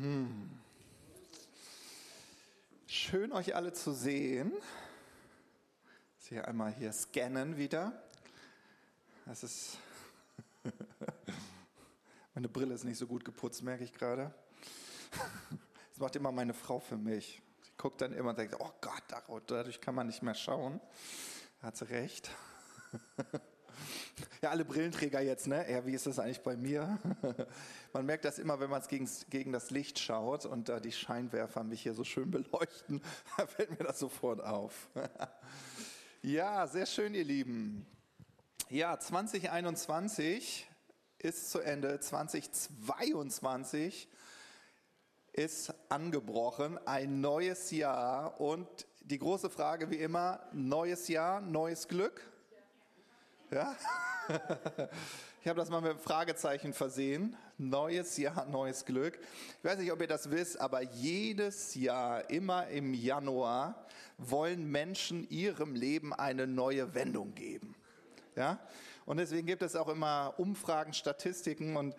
Hm. 0.00 0.48
Schön 2.86 3.32
euch 3.32 3.54
alle 3.54 3.74
zu 3.74 3.92
sehen. 3.92 4.50
Hier 6.20 6.48
einmal 6.48 6.72
hier 6.72 6.90
scannen 6.90 7.58
wieder. 7.58 7.92
Das 9.26 9.42
ist 9.42 9.76
meine 12.34 12.48
Brille 12.48 12.72
ist 12.72 12.84
nicht 12.84 12.96
so 12.96 13.06
gut 13.06 13.26
geputzt, 13.26 13.62
merke 13.62 13.84
ich 13.84 13.92
gerade. 13.92 14.32
Das 15.90 15.98
macht 15.98 16.16
immer 16.16 16.32
meine 16.32 16.54
Frau 16.54 16.80
für 16.80 16.96
mich. 16.96 17.42
Sie 17.60 17.72
guckt 17.76 18.00
dann 18.00 18.14
immer 18.14 18.30
und 18.30 18.38
denkt, 18.38 18.56
oh 18.58 18.72
Gott, 18.80 19.02
dadurch 19.46 19.82
kann 19.82 19.94
man 19.94 20.06
nicht 20.06 20.22
mehr 20.22 20.34
schauen. 20.34 20.80
Hat 21.60 21.76
sie 21.76 21.90
recht. 21.90 22.30
Ja, 24.42 24.50
alle 24.50 24.64
Brillenträger 24.64 25.20
jetzt, 25.20 25.46
ne? 25.46 25.70
Ja, 25.70 25.84
wie 25.86 25.92
ist 25.92 26.06
das 26.06 26.18
eigentlich 26.18 26.42
bei 26.42 26.56
mir? 26.56 26.98
Man 27.92 28.06
merkt 28.06 28.24
das 28.24 28.38
immer, 28.38 28.60
wenn 28.60 28.70
man 28.70 28.82
gegen, 28.88 29.08
gegen 29.28 29.52
das 29.52 29.70
Licht 29.70 29.98
schaut 29.98 30.46
und 30.46 30.68
da 30.68 30.80
die 30.80 30.92
Scheinwerfer 30.92 31.64
mich 31.64 31.82
hier 31.82 31.94
so 31.94 32.04
schön 32.04 32.30
beleuchten, 32.30 33.02
da 33.36 33.46
fällt 33.46 33.78
mir 33.78 33.84
das 33.84 33.98
sofort 33.98 34.42
auf. 34.42 34.88
Ja, 36.22 36.66
sehr 36.66 36.84
schön, 36.84 37.14
ihr 37.14 37.24
Lieben. 37.24 37.86
Ja, 38.68 39.00
2021 39.00 40.68
ist 41.16 41.50
zu 41.50 41.60
Ende, 41.60 41.98
2022 41.98 44.06
ist 45.32 45.72
angebrochen, 45.88 46.78
ein 46.86 47.22
neues 47.22 47.70
Jahr 47.70 48.38
und 48.38 48.68
die 49.00 49.18
große 49.18 49.48
Frage 49.48 49.90
wie 49.90 49.96
immer, 49.96 50.46
neues 50.52 51.08
Jahr, 51.08 51.40
neues 51.40 51.88
Glück? 51.88 52.20
Ja? 53.50 53.76
Ich 55.42 55.48
habe 55.48 55.58
das 55.58 55.70
mal 55.70 55.80
mit 55.80 55.92
einem 55.92 56.00
Fragezeichen 56.00 56.74
versehen. 56.74 57.34
Neues 57.56 58.18
Jahr, 58.18 58.44
neues 58.44 58.84
Glück. 58.84 59.18
Ich 59.58 59.64
weiß 59.64 59.78
nicht, 59.78 59.90
ob 59.90 60.02
ihr 60.02 60.06
das 60.06 60.30
wisst, 60.30 60.60
aber 60.60 60.82
jedes 60.82 61.74
Jahr, 61.74 62.28
immer 62.28 62.66
im 62.66 62.92
Januar, 62.92 63.86
wollen 64.18 64.70
Menschen 64.70 65.26
ihrem 65.30 65.74
Leben 65.74 66.12
eine 66.12 66.46
neue 66.46 66.94
Wendung 66.94 67.34
geben. 67.34 67.74
Ja? 68.36 68.58
Und 69.06 69.16
deswegen 69.16 69.46
gibt 69.46 69.62
es 69.62 69.76
auch 69.76 69.88
immer 69.88 70.34
Umfragen, 70.36 70.92
Statistiken 70.92 71.74
und 71.74 71.96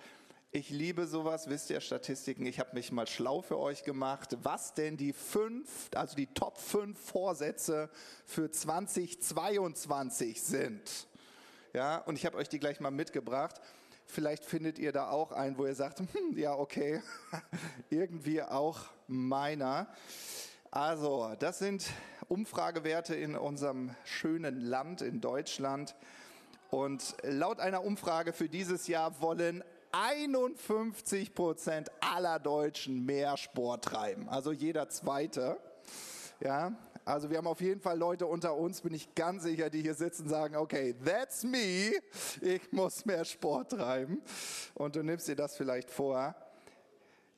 ich 0.51 0.69
liebe 0.69 1.07
sowas, 1.07 1.49
wisst 1.49 1.71
ihr, 1.71 1.81
Statistiken. 1.81 2.45
Ich 2.45 2.59
habe 2.59 2.75
mich 2.75 2.91
mal 2.91 3.07
schlau 3.07 3.41
für 3.41 3.57
euch 3.57 3.83
gemacht, 3.83 4.37
was 4.43 4.75
denn 4.75 4.97
die 4.97 5.13
fünf, 5.13 5.89
also 5.95 6.15
die 6.15 6.27
Top 6.27 6.59
5 6.59 6.99
Vorsätze 6.99 7.89
für 8.25 8.51
2022 8.51 10.43
sind. 10.43 11.07
Ja, 11.73 11.99
und 11.99 12.17
ich 12.17 12.25
habe 12.25 12.37
euch 12.37 12.49
die 12.49 12.59
gleich 12.59 12.79
mal 12.79 12.91
mitgebracht. 12.91 13.61
Vielleicht 14.05 14.43
findet 14.43 14.77
ihr 14.77 14.91
da 14.91 15.09
auch 15.09 15.31
einen, 15.31 15.57
wo 15.57 15.65
ihr 15.65 15.75
sagt, 15.75 15.99
hm, 16.13 16.37
ja, 16.37 16.53
okay, 16.53 17.01
irgendwie 17.89 18.43
auch 18.43 18.79
meiner. 19.07 19.87
Also, 20.69 21.33
das 21.39 21.59
sind 21.59 21.89
Umfragewerte 22.27 23.15
in 23.15 23.35
unserem 23.35 23.95
schönen 24.03 24.59
Land, 24.59 25.01
in 25.01 25.21
Deutschland. 25.21 25.95
Und 26.69 27.15
laut 27.23 27.59
einer 27.59 27.83
Umfrage 27.83 28.33
für 28.33 28.49
dieses 28.49 28.87
Jahr 28.87 29.21
wollen 29.21 29.63
51 29.91 31.33
Prozent 31.33 31.91
aller 31.99 32.39
Deutschen 32.39 33.05
mehr 33.05 33.37
Sport 33.37 33.85
treiben. 33.85 34.29
Also 34.29 34.51
jeder 34.51 34.89
Zweite. 34.89 35.57
Ja, 36.39 36.73
also 37.05 37.29
wir 37.29 37.37
haben 37.37 37.47
auf 37.47 37.61
jeden 37.61 37.81
Fall 37.81 37.97
Leute 37.97 38.25
unter 38.27 38.55
uns, 38.55 38.81
bin 38.81 38.93
ich 38.93 39.13
ganz 39.15 39.43
sicher, 39.43 39.69
die 39.69 39.81
hier 39.81 39.95
sitzen 39.95 40.23
und 40.23 40.29
sagen, 40.29 40.55
okay, 40.55 40.95
that's 41.03 41.43
me. 41.43 41.91
Ich 42.41 42.71
muss 42.71 43.05
mehr 43.05 43.25
Sport 43.25 43.71
treiben. 43.71 44.21
Und 44.73 44.95
du 44.95 45.03
nimmst 45.03 45.27
dir 45.27 45.35
das 45.35 45.55
vielleicht 45.55 45.89
vor. 45.89 46.35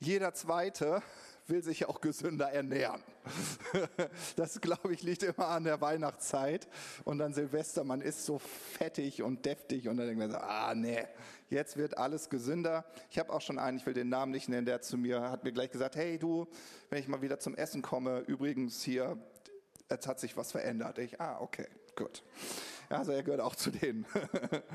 Jeder 0.00 0.34
Zweite 0.34 1.02
will 1.46 1.62
sich 1.62 1.86
auch 1.86 2.00
gesünder 2.00 2.50
ernähren. 2.50 3.02
Das, 4.36 4.60
glaube 4.60 4.92
ich, 4.92 5.02
liegt 5.02 5.22
immer 5.22 5.48
an 5.48 5.64
der 5.64 5.80
Weihnachtszeit. 5.80 6.68
Und 7.04 7.18
dann 7.18 7.32
Silvester, 7.32 7.84
man 7.84 8.00
ist 8.00 8.24
so 8.26 8.38
fettig 8.38 9.22
und 9.22 9.44
deftig. 9.46 9.88
Und 9.88 9.96
dann 9.96 10.06
denkt 10.06 10.20
man 10.20 10.30
so, 10.30 10.38
ah, 10.38 10.74
nee, 10.74 11.04
jetzt 11.48 11.76
wird 11.76 11.96
alles 11.96 12.28
gesünder. 12.28 12.84
Ich 13.10 13.18
habe 13.18 13.32
auch 13.32 13.40
schon 13.40 13.58
einen, 13.58 13.78
ich 13.78 13.86
will 13.86 13.94
den 13.94 14.08
Namen 14.08 14.32
nicht 14.32 14.48
nennen, 14.48 14.66
der 14.66 14.82
zu 14.82 14.96
mir 14.96 15.30
hat 15.30 15.44
mir 15.44 15.52
gleich 15.52 15.70
gesagt, 15.70 15.96
hey 15.96 16.18
du, 16.18 16.46
wenn 16.90 16.98
ich 16.98 17.08
mal 17.08 17.22
wieder 17.22 17.38
zum 17.38 17.54
Essen 17.54 17.82
komme, 17.82 18.20
übrigens 18.20 18.82
hier 18.82 19.16
jetzt 19.90 20.06
hat 20.06 20.20
sich 20.20 20.36
was 20.36 20.52
verändert. 20.52 20.98
Ich, 20.98 21.20
ah, 21.20 21.38
okay, 21.40 21.66
gut. 21.96 22.22
Also 22.88 23.12
er 23.12 23.22
gehört 23.22 23.40
auch 23.40 23.54
zu 23.54 23.70
denen. 23.70 24.06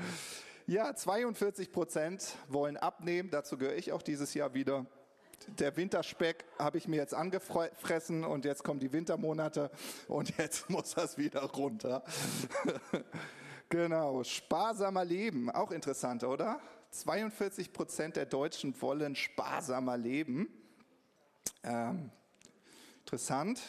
ja, 0.66 0.94
42 0.94 1.72
Prozent 1.72 2.36
wollen 2.48 2.76
abnehmen. 2.76 3.30
Dazu 3.30 3.56
gehöre 3.56 3.76
ich 3.76 3.92
auch 3.92 4.02
dieses 4.02 4.34
Jahr 4.34 4.54
wieder. 4.54 4.86
Der 5.58 5.76
Winterspeck 5.76 6.44
habe 6.58 6.76
ich 6.76 6.86
mir 6.86 6.96
jetzt 6.96 7.14
angefressen 7.14 8.24
und 8.24 8.44
jetzt 8.44 8.62
kommen 8.62 8.78
die 8.78 8.92
Wintermonate 8.92 9.70
und 10.06 10.36
jetzt 10.36 10.68
muss 10.70 10.94
das 10.94 11.16
wieder 11.16 11.42
runter. 11.42 12.04
genau, 13.68 14.22
sparsamer 14.22 15.04
Leben, 15.04 15.50
auch 15.50 15.70
interessant, 15.70 16.24
oder? 16.24 16.60
42 16.90 17.72
Prozent 17.72 18.16
der 18.16 18.26
Deutschen 18.26 18.80
wollen 18.82 19.16
sparsamer 19.16 19.96
leben. 19.96 20.48
Ähm, 21.62 22.10
interessant. 23.00 23.60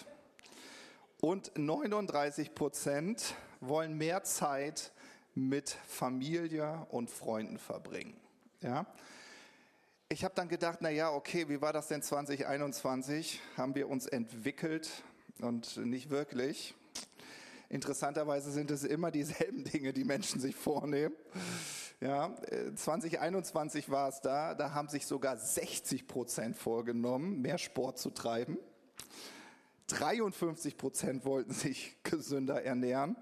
Und 1.23 1.51
39 1.55 2.55
Prozent 2.55 3.35
wollen 3.59 3.95
mehr 3.95 4.23
Zeit 4.23 4.91
mit 5.35 5.69
Familie 5.69 6.87
und 6.89 7.11
Freunden 7.11 7.59
verbringen. 7.59 8.19
Ja? 8.61 8.87
Ich 10.09 10.23
habe 10.23 10.33
dann 10.33 10.47
gedacht, 10.47 10.79
na 10.81 10.89
ja, 10.89 11.11
okay, 11.11 11.47
wie 11.47 11.61
war 11.61 11.73
das 11.73 11.89
denn 11.89 12.01
2021? 12.01 13.39
Haben 13.55 13.75
wir 13.75 13.87
uns 13.87 14.07
entwickelt 14.07 14.89
und 15.41 15.77
nicht 15.77 16.09
wirklich. 16.09 16.73
Interessanterweise 17.69 18.51
sind 18.51 18.71
es 18.71 18.83
immer 18.83 19.11
dieselben 19.11 19.63
Dinge, 19.71 19.93
die 19.93 20.03
Menschen 20.03 20.41
sich 20.41 20.55
vornehmen. 20.55 21.13
Ja, 21.99 22.35
2021 22.75 23.91
war 23.91 24.09
es 24.09 24.21
da, 24.21 24.55
da 24.55 24.73
haben 24.73 24.89
sich 24.89 25.05
sogar 25.05 25.37
60 25.37 26.07
Prozent 26.07 26.57
vorgenommen, 26.57 27.43
mehr 27.43 27.59
Sport 27.59 27.99
zu 27.99 28.09
treiben. 28.09 28.57
53 29.91 30.77
Prozent 30.77 31.25
wollten 31.25 31.51
sich 31.51 31.97
gesünder 32.03 32.63
ernähren. 32.63 33.17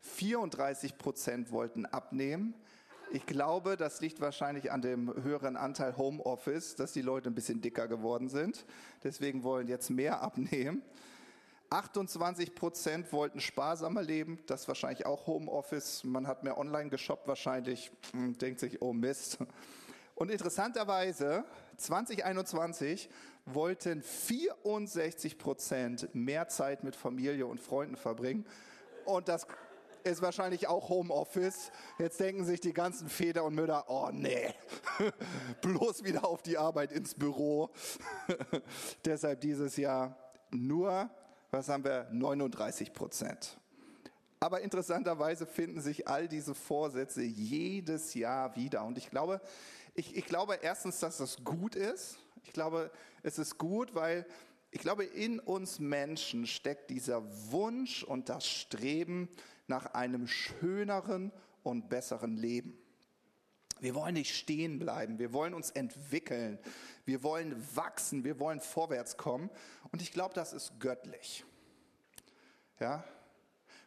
34 0.00 0.98
Prozent 0.98 1.50
wollten 1.50 1.86
abnehmen. 1.86 2.54
Ich 3.12 3.26
glaube, 3.26 3.76
das 3.76 4.00
liegt 4.00 4.20
wahrscheinlich 4.20 4.72
an 4.72 4.82
dem 4.82 5.14
höheren 5.22 5.56
Anteil 5.56 5.96
Homeoffice, 5.96 6.74
dass 6.74 6.92
die 6.92 7.02
Leute 7.02 7.30
ein 7.30 7.34
bisschen 7.34 7.60
dicker 7.60 7.86
geworden 7.86 8.28
sind. 8.28 8.66
Deswegen 9.04 9.44
wollen 9.44 9.68
jetzt 9.68 9.88
mehr 9.88 10.20
abnehmen. 10.20 10.82
28 11.70 12.54
Prozent 12.54 13.12
wollten 13.12 13.40
sparsamer 13.40 14.02
leben. 14.02 14.40
Das 14.46 14.62
ist 14.62 14.68
wahrscheinlich 14.68 15.06
auch 15.06 15.26
Homeoffice. 15.26 16.02
Man 16.04 16.26
hat 16.26 16.42
mehr 16.42 16.58
online 16.58 16.90
geshoppt 16.90 17.28
wahrscheinlich. 17.28 17.92
Hm, 18.12 18.36
denkt 18.36 18.60
sich, 18.60 18.82
oh 18.82 18.92
Mist. 18.92 19.38
Und 20.16 20.30
interessanterweise, 20.30 21.44
2021 21.76 23.08
wollten 23.46 24.02
64 24.02 25.38
Prozent 25.38 26.14
mehr 26.14 26.48
Zeit 26.48 26.84
mit 26.84 26.96
Familie 26.96 27.46
und 27.46 27.60
Freunden 27.60 27.96
verbringen. 27.96 28.46
Und 29.04 29.28
das 29.28 29.46
ist 30.04 30.22
wahrscheinlich 30.22 30.68
auch 30.68 30.88
Homeoffice. 30.88 31.70
Jetzt 31.98 32.20
denken 32.20 32.44
sich 32.44 32.60
die 32.60 32.72
ganzen 32.72 33.08
Väter 33.08 33.44
und 33.44 33.54
Mütter, 33.54 33.84
oh 33.88 34.10
nee, 34.12 34.54
bloß 35.62 36.04
wieder 36.04 36.24
auf 36.24 36.42
die 36.42 36.58
Arbeit 36.58 36.92
ins 36.92 37.14
Büro. 37.14 37.70
Deshalb 39.04 39.40
dieses 39.40 39.76
Jahr 39.76 40.16
nur, 40.50 41.10
was 41.50 41.68
haben 41.68 41.84
wir, 41.84 42.08
39 42.12 42.92
Prozent. 42.92 43.58
Aber 44.40 44.60
interessanterweise 44.60 45.46
finden 45.46 45.80
sich 45.80 46.06
all 46.06 46.28
diese 46.28 46.54
Vorsätze 46.54 47.22
jedes 47.22 48.12
Jahr 48.12 48.54
wieder. 48.56 48.84
Und 48.84 48.98
ich 48.98 49.08
glaube, 49.08 49.40
ich, 49.94 50.14
ich 50.16 50.26
glaube 50.26 50.58
erstens, 50.60 51.00
dass 51.00 51.16
das 51.16 51.42
gut 51.44 51.74
ist. 51.76 52.18
Ich 52.44 52.52
glaube, 52.52 52.90
es 53.22 53.38
ist 53.38 53.58
gut, 53.58 53.94
weil 53.94 54.26
ich 54.70 54.80
glaube, 54.80 55.04
in 55.04 55.38
uns 55.40 55.78
Menschen 55.78 56.46
steckt 56.46 56.90
dieser 56.90 57.22
Wunsch 57.50 58.02
und 58.02 58.28
das 58.28 58.46
Streben 58.46 59.28
nach 59.66 59.94
einem 59.94 60.26
schöneren 60.26 61.32
und 61.62 61.88
besseren 61.88 62.36
Leben. 62.36 62.76
Wir 63.80 63.94
wollen 63.94 64.14
nicht 64.14 64.34
stehen 64.34 64.78
bleiben, 64.78 65.18
wir 65.18 65.32
wollen 65.32 65.54
uns 65.54 65.70
entwickeln, 65.70 66.58
wir 67.04 67.22
wollen 67.22 67.54
wachsen, 67.74 68.24
wir 68.24 68.38
wollen 68.40 68.60
vorwärts 68.60 69.16
kommen. 69.16 69.50
Und 69.90 70.00
ich 70.00 70.12
glaube, 70.12 70.34
das 70.34 70.52
ist 70.52 70.80
göttlich. 70.80 71.44
Ja, 72.80 73.04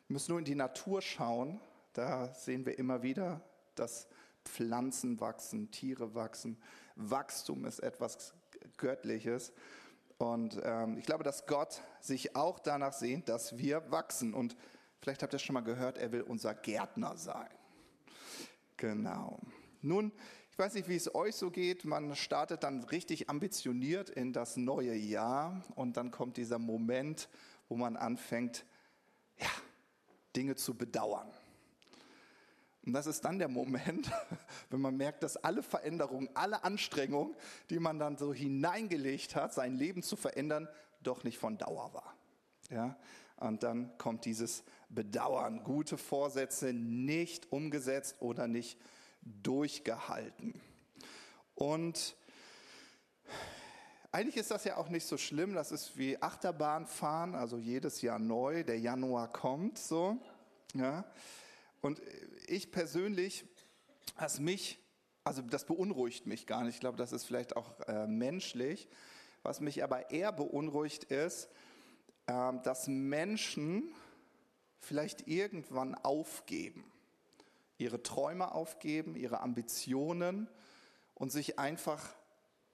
wir 0.07 0.13
müssen 0.13 0.31
nur 0.31 0.39
in 0.39 0.45
die 0.45 0.56
Natur 0.56 1.01
schauen, 1.01 1.59
da 1.94 2.33
sehen 2.33 2.65
wir 2.65 2.77
immer 2.80 3.04
wieder, 3.04 3.42
dass 3.75 4.07
Pflanzen 4.45 5.19
wachsen, 5.19 5.71
Tiere 5.71 6.15
wachsen. 6.15 6.57
Wachstum 6.95 7.65
ist 7.65 7.80
etwas 7.80 8.33
Göttliches. 8.78 9.54
Und 10.18 10.60
ähm, 10.64 10.98
ich 10.98 11.06
glaube, 11.06 11.24
dass 11.24 11.46
Gott 11.46 11.81
sich 12.02 12.36
auch 12.36 12.60
danach 12.60 12.94
sehnt, 12.94 13.30
dass 13.30 13.58
wir 13.58 13.92
wachsen. 13.92 14.34
Und 14.34 14.56
vielleicht 15.02 15.24
habt 15.24 15.34
ihr 15.34 15.40
schon 15.40 15.54
mal 15.54 15.62
gehört, 15.62 15.98
er 15.98 16.12
will 16.12 16.22
unser 16.22 16.54
Gärtner 16.56 17.18
sein. 17.18 17.50
Genau. 18.78 19.40
Nun, 19.81 20.12
Ich 20.58 20.60
weiß 20.60 20.74
nicht, 20.74 20.90
wie 20.90 20.96
es 20.96 21.14
euch 21.14 21.36
so 21.36 21.52
geht. 21.52 21.86
Man 21.86 22.16
startet 22.16 22.64
dann 22.64 22.84
richtig 22.86 23.30
ambitioniert 23.30 24.10
in 24.10 24.34
das 24.34 24.58
neue 24.58 24.96
Jahr 24.96 25.64
und 25.75 25.98
dann 25.98 26.10
kommt 26.10 26.38
dieser 26.38 26.58
Moment, 26.58 27.30
wo 27.69 27.75
man 27.75 27.96
anfängt, 27.96 28.66
ja, 29.38 29.52
Dinge 30.36 30.56
zu 30.56 30.74
bedauern. 30.74 31.31
Und 32.88 32.94
das 32.94 33.06
ist 33.06 33.25
dann 33.25 33.38
der 33.38 33.50
Moment, 33.50 34.10
wenn 34.69 34.80
man 34.80 34.95
merkt, 34.95 35.22
dass 35.22 35.36
alle 35.36 35.62
Veränderungen, 35.62 36.30
alle 36.36 36.63
Anstrengungen, 36.63 37.36
die 37.69 37.80
man 37.80 38.00
dann 38.00 38.18
so 38.18 38.34
hineingelegt 38.34 39.36
hat, 39.36 39.54
sein 39.54 39.75
Leben 39.75 40.04
zu 40.04 40.16
verändern, 40.16 40.69
doch 41.01 41.25
nicht 41.25 41.38
von 41.38 41.57
Dauer 41.57 41.94
war. 41.94 42.16
Ja? 42.69 42.98
Und 43.36 43.63
dann 43.63 43.98
kommt 43.98 44.24
dieses 44.24 44.63
Bedauern, 44.88 45.66
gute 45.66 45.98
Vorsätze 45.98 46.72
nicht 46.72 47.51
umgesetzt 47.51 48.16
oder 48.22 48.48
nicht 48.48 48.80
durchgehalten. 49.22 50.54
Und 51.56 52.16
eigentlich 54.13 54.38
ist 54.38 54.50
das 54.50 54.63
ja 54.63 54.78
auch 54.78 54.88
nicht 54.88 55.06
so 55.06 55.18
schlimm. 55.18 55.56
Das 55.56 55.74
ist 55.74 55.98
wie 55.98 56.22
Achterbahnfahren, 56.22 57.36
also 57.36 57.57
jedes 57.57 58.01
Jahr 58.01 58.18
neu. 58.18 58.63
Der 58.63 58.80
Januar 58.80 59.30
kommt 59.30 59.78
so. 59.78 60.16
Ja. 60.74 61.04
Und 61.81 62.01
ich 62.47 62.71
persönlich, 62.71 63.45
was 64.17 64.39
mich, 64.39 64.79
also 65.23 65.41
das 65.41 65.65
beunruhigt 65.65 66.25
mich 66.25 66.47
gar 66.47 66.63
nicht. 66.63 66.75
Ich 66.75 66.79
glaube, 66.79 66.97
das 66.97 67.11
ist 67.11 67.25
vielleicht 67.25 67.55
auch 67.55 67.79
äh, 67.81 68.07
menschlich. 68.07 68.88
Was 69.44 69.59
mich 69.59 69.83
aber 69.83 70.11
eher 70.11 70.31
beunruhigt 70.31 71.05
ist, 71.05 71.49
äh, 72.25 72.53
dass 72.63 72.88
Menschen 72.88 73.94
vielleicht 74.79 75.27
irgendwann 75.27 75.95
aufgeben 75.95 76.91
ihre 77.77 78.01
Träume 78.01 78.53
aufgeben, 78.53 79.15
ihre 79.15 79.41
Ambitionen 79.41 80.49
und 81.13 81.31
sich 81.31 81.59
einfach 81.59 82.15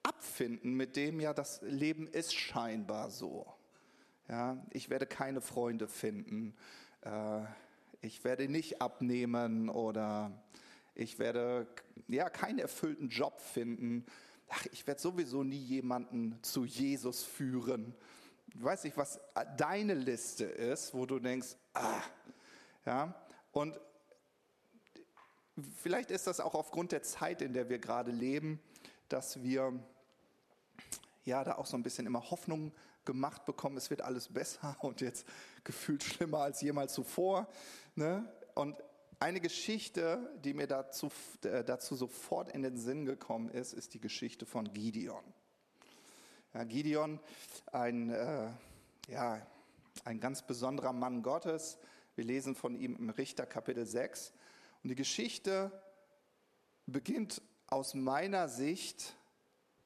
abfinden 0.02 0.74
mit 0.74 0.96
dem, 0.96 1.20
ja, 1.20 1.34
das 1.34 1.62
Leben 1.62 2.08
ist 2.08 2.34
scheinbar 2.34 3.10
so. 3.10 3.54
Ja, 4.30 4.66
ich 4.72 4.90
werde 4.90 5.06
keine 5.06 5.42
Freunde 5.42 5.88
finden, 5.88 6.56
äh, 7.02 7.42
ich 8.04 8.24
werde 8.26 8.50
nicht 8.50 8.82
abnehmen 8.82 9.70
oder 9.70 10.32
ich 10.94 11.20
werde 11.20 11.68
ja 12.08 12.30
keinen 12.30 12.60
erfüllten 12.60 13.08
Job 13.08 13.40
finden. 13.40 14.06
Ach, 14.50 14.66
ich 14.72 14.86
werde 14.86 15.02
sowieso 15.02 15.44
nie 15.44 15.58
jemanden 15.58 16.38
zu 16.44 16.66
Jesus 16.66 17.24
führen. 17.24 17.96
Ich 18.54 18.64
weiß 18.64 18.84
nicht, 18.84 18.98
was 18.98 19.20
deine 19.58 19.94
Liste 19.94 20.44
ist, 20.44 20.94
wo 20.94 21.06
du 21.06 21.18
denkst, 21.18 21.56
ah, 21.74 22.02
ja, 22.86 23.16
und 23.52 23.80
Vielleicht 25.84 26.10
ist 26.10 26.26
das 26.26 26.40
auch 26.40 26.56
aufgrund 26.56 26.92
der 26.92 27.04
Zeit, 27.04 27.44
in 27.44 27.54
der 27.54 27.70
wir 27.70 27.78
gerade 27.78 28.10
leben, 28.10 28.60
dass 29.08 29.44
wir 29.44 29.80
ja 31.26 31.44
da 31.44 31.58
auch 31.58 31.68
so 31.68 31.78
ein 31.78 31.84
bisschen 31.84 32.08
immer 32.08 32.32
Hoffnung 32.32 32.72
gemacht 33.06 33.46
bekommen, 33.46 33.78
es 33.78 33.90
wird 33.90 34.02
alles 34.02 34.30
besser 34.30 34.76
und 34.82 35.02
jetzt 35.02 35.28
gefühlt 35.64 36.04
schlimmer 36.04 36.40
als 36.40 36.62
jemals 36.62 36.94
zuvor. 36.94 37.48
Ne? 37.96 38.28
Und 38.56 38.76
eine 39.20 39.40
Geschichte, 39.40 40.32
die 40.44 40.54
mir 40.54 40.68
dazu, 40.68 41.10
äh, 41.44 41.64
dazu 41.64 41.96
sofort 41.96 42.52
in 42.52 42.62
den 42.62 42.78
Sinn 42.78 43.06
gekommen 43.06 43.50
ist, 43.50 43.74
ist 43.74 43.94
die 43.94 44.02
Geschichte 44.02 44.46
von 44.46 44.74
Gideon. 44.74 45.24
Ja, 46.54 46.66
Gideon, 46.66 47.20
ein, 47.72 48.10
äh, 48.10 48.50
ja, 49.08 49.46
ein 50.04 50.20
ganz 50.20 50.42
besonderer 50.46 50.94
Mann 50.94 51.24
Gottes. 51.24 51.78
Wir 52.16 52.26
lesen 52.26 52.54
von 52.54 52.76
ihm 52.76 52.96
im 52.96 53.10
Richter 53.10 53.46
Kapitel 53.46 53.86
6. 53.86 54.34
Und 54.84 54.90
die 54.90 54.96
Geschichte 54.96 55.72
beginnt 56.86 57.42
aus 57.68 57.94
meiner 57.94 58.50
Sicht 58.50 59.16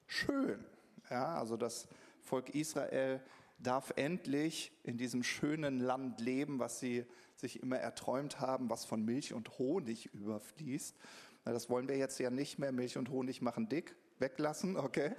schön. 0.08 0.66
Ja, 1.10 1.38
also 1.38 1.56
das 1.56 1.88
Volk 2.28 2.50
Israel 2.50 3.22
darf 3.58 3.94
endlich 3.96 4.74
in 4.84 4.98
diesem 4.98 5.24
schönen 5.24 5.80
Land 5.80 6.20
leben, 6.20 6.60
was 6.60 6.80
sie 6.80 7.06
sich 7.36 7.62
immer 7.64 7.78
erträumt 7.78 8.42
haben, 8.42 8.70
was 8.70 8.84
von 8.84 9.04
Milch 9.04 9.34
und 9.34 9.58
Honig 9.58 10.14
überfließt. 10.14 10.96
Das 11.46 11.70
wollen 11.70 11.88
wir 11.88 11.98
jetzt 11.98 12.20
ja 12.20 12.30
nicht 12.30 12.60
mehr. 12.60 12.74
Milch 12.74 12.98
und 12.98 13.10
Honig 13.10 13.42
machen 13.42 13.70
dick. 13.70 13.96
Weglassen, 14.20 14.76
okay? 14.76 15.16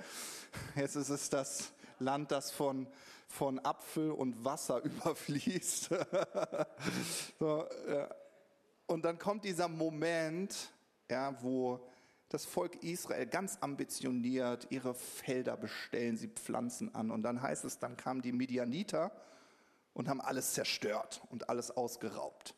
Jetzt 0.77 0.97
ist 0.97 1.09
es 1.09 1.31
das 1.31 1.73
Land, 1.99 2.31
das 2.31 2.51
von, 2.51 2.87
von 3.27 3.59
Apfel 3.61 4.11
und 4.11 4.45
Wasser 4.45 4.83
überfließt. 4.85 5.91
so, 7.39 7.65
ja. 7.89 8.15
Und 8.87 9.05
dann 9.05 9.19
kommt 9.19 9.45
dieser 9.45 9.69
Moment, 9.69 10.73
ja, 11.09 11.41
wo 11.43 11.87
das 12.29 12.45
Volk 12.45 12.83
Israel 12.83 13.27
ganz 13.27 13.59
ambitioniert 13.61 14.67
ihre 14.71 14.95
Felder 14.95 15.57
bestellen, 15.57 16.17
sie 16.17 16.29
pflanzen 16.29 16.95
an. 16.95 17.11
Und 17.11 17.23
dann 17.23 17.41
heißt 17.41 17.65
es, 17.65 17.79
dann 17.79 17.97
kamen 17.97 18.21
die 18.21 18.33
Midianiter 18.33 19.13
und 19.95 20.09
haben 20.09 20.21
alles 20.21 20.53
zerstört 20.53 21.23
und 21.31 21.49
alles 21.49 21.71
ausgeraubt. 21.71 22.55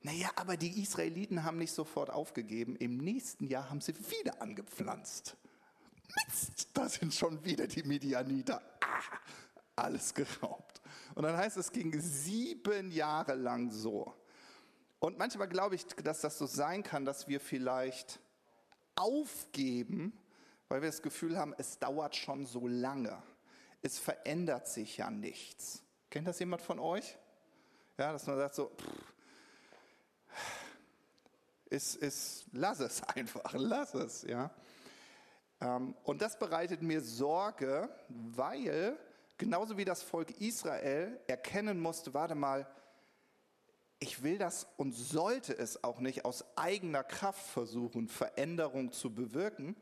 Naja, 0.00 0.30
aber 0.34 0.56
die 0.56 0.82
Israeliten 0.82 1.44
haben 1.44 1.58
nicht 1.58 1.72
sofort 1.72 2.10
aufgegeben. 2.10 2.74
Im 2.76 2.96
nächsten 2.98 3.46
Jahr 3.46 3.70
haben 3.70 3.80
sie 3.80 3.94
wieder 4.10 4.42
angepflanzt. 4.42 5.36
Mist, 6.26 6.68
da 6.74 6.88
sind 6.88 7.14
schon 7.14 7.44
wieder 7.44 7.68
die 7.68 7.84
Midianiter. 7.84 8.60
Ah, 8.80 9.00
alles 9.76 10.12
geraubt. 10.12 10.82
Und 11.14 11.22
dann 11.22 11.36
heißt 11.36 11.56
es, 11.56 11.66
es 11.66 11.72
ging 11.72 11.98
sieben 12.00 12.90
Jahre 12.90 13.34
lang 13.34 13.70
so. 13.70 14.12
Und 14.98 15.18
manchmal 15.18 15.48
glaube 15.48 15.76
ich, 15.76 15.86
dass 15.86 16.20
das 16.20 16.36
so 16.36 16.46
sein 16.46 16.82
kann, 16.82 17.04
dass 17.04 17.28
wir 17.28 17.40
vielleicht 17.40 18.20
aufgeben, 18.96 20.12
weil 20.68 20.82
wir 20.82 20.88
das 20.88 21.02
Gefühl 21.02 21.36
haben, 21.36 21.54
es 21.58 21.78
dauert 21.78 22.16
schon 22.16 22.46
so 22.46 22.66
lange. 22.66 23.22
Es 23.82 23.98
verändert 23.98 24.68
sich 24.68 24.96
ja 24.96 25.10
nichts. 25.10 25.82
Kennt 26.10 26.26
das 26.26 26.38
jemand 26.38 26.62
von 26.62 26.78
euch? 26.78 27.16
Ja, 27.98 28.12
dass 28.12 28.26
man 28.26 28.36
sagt 28.36 28.54
so, 28.54 28.70
pff, 28.70 29.12
ist, 31.72 31.96
ist, 31.96 32.44
lass 32.52 32.80
es 32.80 33.02
einfach, 33.14 33.52
lass 33.54 33.94
es, 33.94 34.22
ja. 34.22 34.50
Ähm, 35.60 35.94
und 36.04 36.22
das 36.22 36.38
bereitet 36.38 36.82
mir 36.82 37.00
Sorge, 37.00 37.88
weil 38.08 38.98
genauso 39.38 39.76
wie 39.76 39.84
das 39.84 40.02
Volk 40.02 40.30
Israel 40.40 41.18
erkennen 41.26 41.80
musste, 41.80 42.14
warte 42.14 42.34
mal, 42.34 42.66
ich 44.02 44.24
will 44.24 44.36
das 44.36 44.66
und 44.76 44.92
sollte 44.92 45.56
es 45.56 45.84
auch 45.84 46.00
nicht 46.00 46.24
aus 46.24 46.44
eigener 46.56 47.04
Kraft 47.04 47.46
versuchen, 47.46 48.08
Veränderung 48.08 48.90
zu 48.90 49.14
bewirken. 49.14 49.76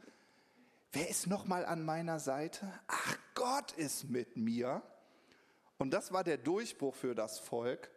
Wer 0.93 1.09
ist 1.09 1.27
noch 1.27 1.47
mal 1.47 1.65
an 1.65 1.83
meiner 1.83 2.21
Seite? 2.21 2.71
Ach, 2.87 3.17
Gott 3.35 3.73
ist 3.73 4.11
mit 4.11 4.37
mir. 4.37 4.83
Und 5.79 5.93
das 5.93 6.13
war 6.13 6.23
der 6.23 6.37
Durchbruch 6.37 6.95
für 6.95 7.15
das 7.15 7.39
Volk. 7.39 7.91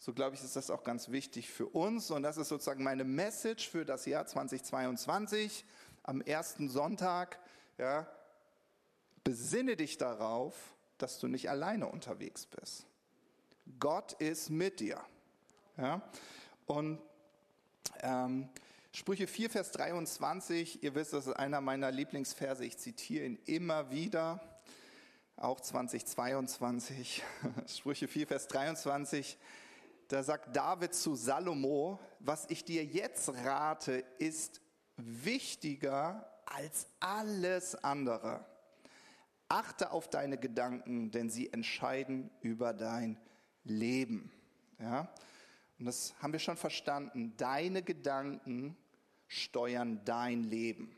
So 0.00 0.12
glaube 0.12 0.34
ich, 0.34 0.42
ist 0.42 0.56
das 0.56 0.70
auch 0.70 0.82
ganz 0.82 1.10
wichtig 1.10 1.48
für 1.48 1.66
uns. 1.66 2.10
Und 2.10 2.24
das 2.24 2.36
ist 2.36 2.48
sozusagen 2.48 2.82
meine 2.82 3.04
Message 3.04 3.70
für 3.70 3.84
das 3.84 4.06
Jahr 4.06 4.26
2022 4.26 5.64
am 6.02 6.20
ersten 6.20 6.68
Sonntag. 6.68 7.38
Ja, 7.78 8.08
besinne 9.22 9.76
dich 9.76 9.98
darauf, 9.98 10.56
dass 10.98 11.20
du 11.20 11.28
nicht 11.28 11.48
alleine 11.48 11.86
unterwegs 11.86 12.46
bist. 12.46 12.86
Gott 13.78 14.14
ist 14.14 14.50
mit 14.50 14.80
dir. 14.80 15.00
Ja? 15.80 16.02
Und 16.66 17.00
ähm, 18.02 18.48
Sprüche 18.92 19.26
4, 19.26 19.50
Vers 19.50 19.72
23, 19.72 20.82
ihr 20.82 20.94
wisst, 20.94 21.12
das 21.12 21.26
ist 21.26 21.34
einer 21.34 21.60
meiner 21.60 21.90
Lieblingsverse, 21.90 22.64
ich 22.64 22.76
zitiere 22.76 23.24
ihn 23.24 23.38
immer 23.46 23.90
wieder, 23.90 24.40
auch 25.36 25.60
2022. 25.60 27.22
Sprüche 27.66 28.08
4, 28.08 28.26
Vers 28.26 28.48
23, 28.48 29.38
da 30.08 30.22
sagt 30.22 30.54
David 30.54 30.94
zu 30.94 31.14
Salomo, 31.14 32.00
was 32.18 32.46
ich 32.50 32.64
dir 32.64 32.84
jetzt 32.84 33.28
rate, 33.44 34.04
ist 34.18 34.60
wichtiger 34.96 36.28
als 36.44 36.88
alles 36.98 37.76
andere. 37.76 38.44
Achte 39.48 39.92
auf 39.92 40.10
deine 40.10 40.36
Gedanken, 40.36 41.10
denn 41.10 41.30
sie 41.30 41.52
entscheiden 41.52 42.30
über 42.40 42.72
dein 42.72 43.18
Leben. 43.64 44.32
Ja? 44.80 45.12
Und 45.80 45.86
das 45.86 46.14
haben 46.20 46.34
wir 46.34 46.40
schon 46.40 46.58
verstanden. 46.58 47.32
Deine 47.38 47.82
Gedanken 47.82 48.76
steuern 49.26 50.04
dein 50.04 50.44
Leben. 50.44 50.94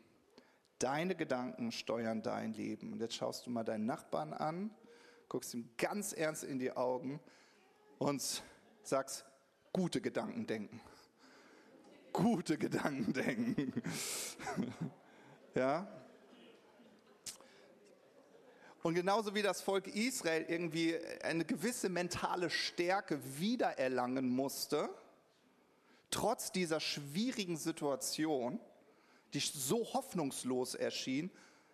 Deine 0.80 1.14
Gedanken 1.14 1.70
steuern 1.70 2.20
dein 2.20 2.52
Leben. 2.52 2.92
Und 2.92 3.00
jetzt 3.00 3.14
schaust 3.14 3.46
du 3.46 3.50
mal 3.50 3.62
deinen 3.62 3.86
Nachbarn 3.86 4.32
an, 4.32 4.72
guckst 5.28 5.54
ihm 5.54 5.70
ganz 5.78 6.12
ernst 6.12 6.42
in 6.42 6.58
die 6.58 6.72
Augen 6.72 7.20
und 7.98 8.42
sagst, 8.82 9.24
gute 9.72 10.00
Gedanken 10.00 10.48
denken. 10.48 10.80
Gute 12.12 12.58
Gedanken 12.58 13.12
denken. 13.12 13.82
ja? 15.54 15.86
Und 18.82 18.94
genauso 18.94 19.34
wie 19.34 19.42
das 19.42 19.60
Volk 19.60 19.86
Israel 19.86 20.44
irgendwie 20.48 20.96
eine 21.22 21.44
gewisse 21.44 21.88
mentale 21.88 22.50
Stärke 22.50 23.20
wiedererlangen 23.38 24.28
musste, 24.28 24.88
trotz 26.10 26.50
dieser 26.50 26.80
schwierigen 26.80 27.56
Situation, 27.56 28.60
die 29.34 29.40
so 29.40 29.84
hoffnungslos 29.94 30.74
erschien, 30.74 31.30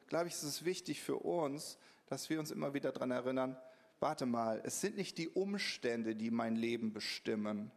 glaube 0.09 0.29
ich, 0.29 0.35
ist 0.35 0.43
es 0.43 0.65
wichtig 0.65 1.01
für 1.01 1.17
uns, 1.17 1.79
dass 2.07 2.29
wir 2.31 2.39
uns 2.39 2.51
immer 2.51 2.75
wieder 2.75 2.93
daran 2.93 3.11
erinnern, 3.11 3.57
warte 4.01 4.27
mal, 4.27 4.61
es 4.65 4.81
sind 4.81 4.97
nicht 4.97 5.19
die 5.19 5.29
Umstände, 5.29 6.15
die 6.15 6.31
mein 6.31 6.57
Leben 6.57 6.93
bestimmen, 6.93 7.71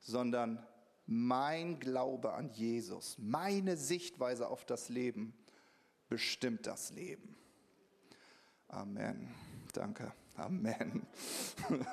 sondern 0.00 0.66
mein 1.06 1.80
Glaube 1.80 2.32
an 2.32 2.50
Jesus, 2.50 3.16
meine 3.18 3.76
Sichtweise 3.76 4.48
auf 4.48 4.64
das 4.64 4.88
Leben 4.88 5.34
bestimmt 6.08 6.66
das 6.66 6.90
Leben. 6.92 7.36
Amen. 8.74 9.32
Danke. 9.72 10.12
Amen. 10.34 11.06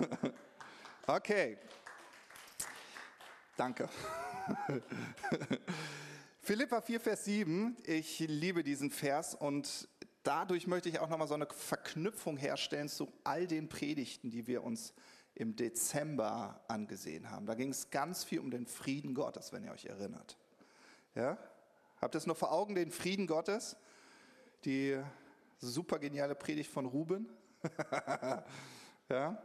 okay. 1.07 1.59
Danke. 3.55 3.87
Philippa 6.41 6.81
4, 6.81 6.99
Vers 6.99 7.25
7. 7.25 7.77
Ich 7.85 8.17
liebe 8.19 8.63
diesen 8.63 8.89
Vers 8.89 9.35
und 9.35 9.87
dadurch 10.23 10.65
möchte 10.65 10.89
ich 10.89 10.97
auch 10.97 11.09
nochmal 11.09 11.27
so 11.27 11.35
eine 11.35 11.45
Verknüpfung 11.45 12.35
herstellen 12.35 12.89
zu 12.89 13.13
all 13.23 13.45
den 13.45 13.69
Predigten, 13.69 14.31
die 14.31 14.47
wir 14.47 14.63
uns 14.63 14.95
im 15.35 15.55
Dezember 15.55 16.65
angesehen 16.67 17.29
haben. 17.29 17.45
Da 17.45 17.53
ging 17.53 17.69
es 17.69 17.91
ganz 17.91 18.23
viel 18.23 18.39
um 18.39 18.49
den 18.49 18.65
Frieden 18.65 19.13
Gottes, 19.13 19.53
wenn 19.53 19.63
ihr 19.63 19.71
euch 19.71 19.85
erinnert. 19.85 20.35
Ja? 21.13 21.37
Habt 22.01 22.15
ihr 22.15 22.17
es 22.17 22.25
noch 22.25 22.37
vor 22.37 22.51
Augen, 22.51 22.73
den 22.73 22.89
Frieden 22.89 23.27
Gottes? 23.27 23.77
Die 24.65 24.99
super 25.61 25.99
geniale 25.99 26.35
Predigt 26.35 26.69
von 26.69 26.85
Ruben. 26.85 27.29
ja? 29.09 29.37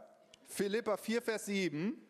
Philippa 0.47 0.97
4, 0.97 1.21
Vers 1.21 1.45
7. 1.45 2.01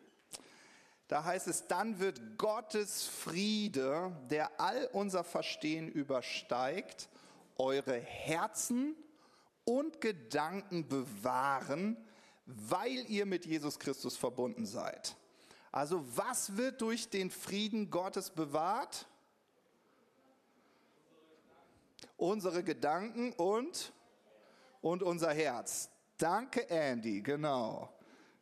Da 1.08 1.24
heißt 1.24 1.46
es, 1.48 1.66
dann 1.66 1.98
wird 1.98 2.36
Gottes 2.36 3.04
Friede, 3.04 4.12
der 4.30 4.60
all 4.60 4.88
unser 4.92 5.24
Verstehen 5.24 5.88
übersteigt, 5.88 7.08
eure 7.56 7.98
Herzen 7.98 8.94
und 9.64 10.00
Gedanken 10.00 10.86
bewahren, 10.86 11.96
weil 12.44 13.04
ihr 13.10 13.26
mit 13.26 13.46
Jesus 13.46 13.78
Christus 13.78 14.16
verbunden 14.16 14.66
seid. 14.66 15.16
Also 15.72 16.04
was 16.16 16.56
wird 16.56 16.80
durch 16.80 17.10
den 17.10 17.30
Frieden 17.30 17.90
Gottes 17.90 18.30
bewahrt? 18.30 19.06
Unsere 22.16 22.64
Gedanken 22.64 23.32
und, 23.32 23.92
und 24.88 25.02
unser 25.02 25.32
Herz. 25.32 25.90
Danke, 26.16 26.68
Andy, 26.70 27.20
genau. 27.20 27.92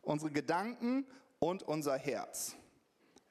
Unsere 0.03 0.31
Gedanken 0.31 1.07
und 1.41 1.65
unser 1.65 1.99
Herz. 1.99 2.55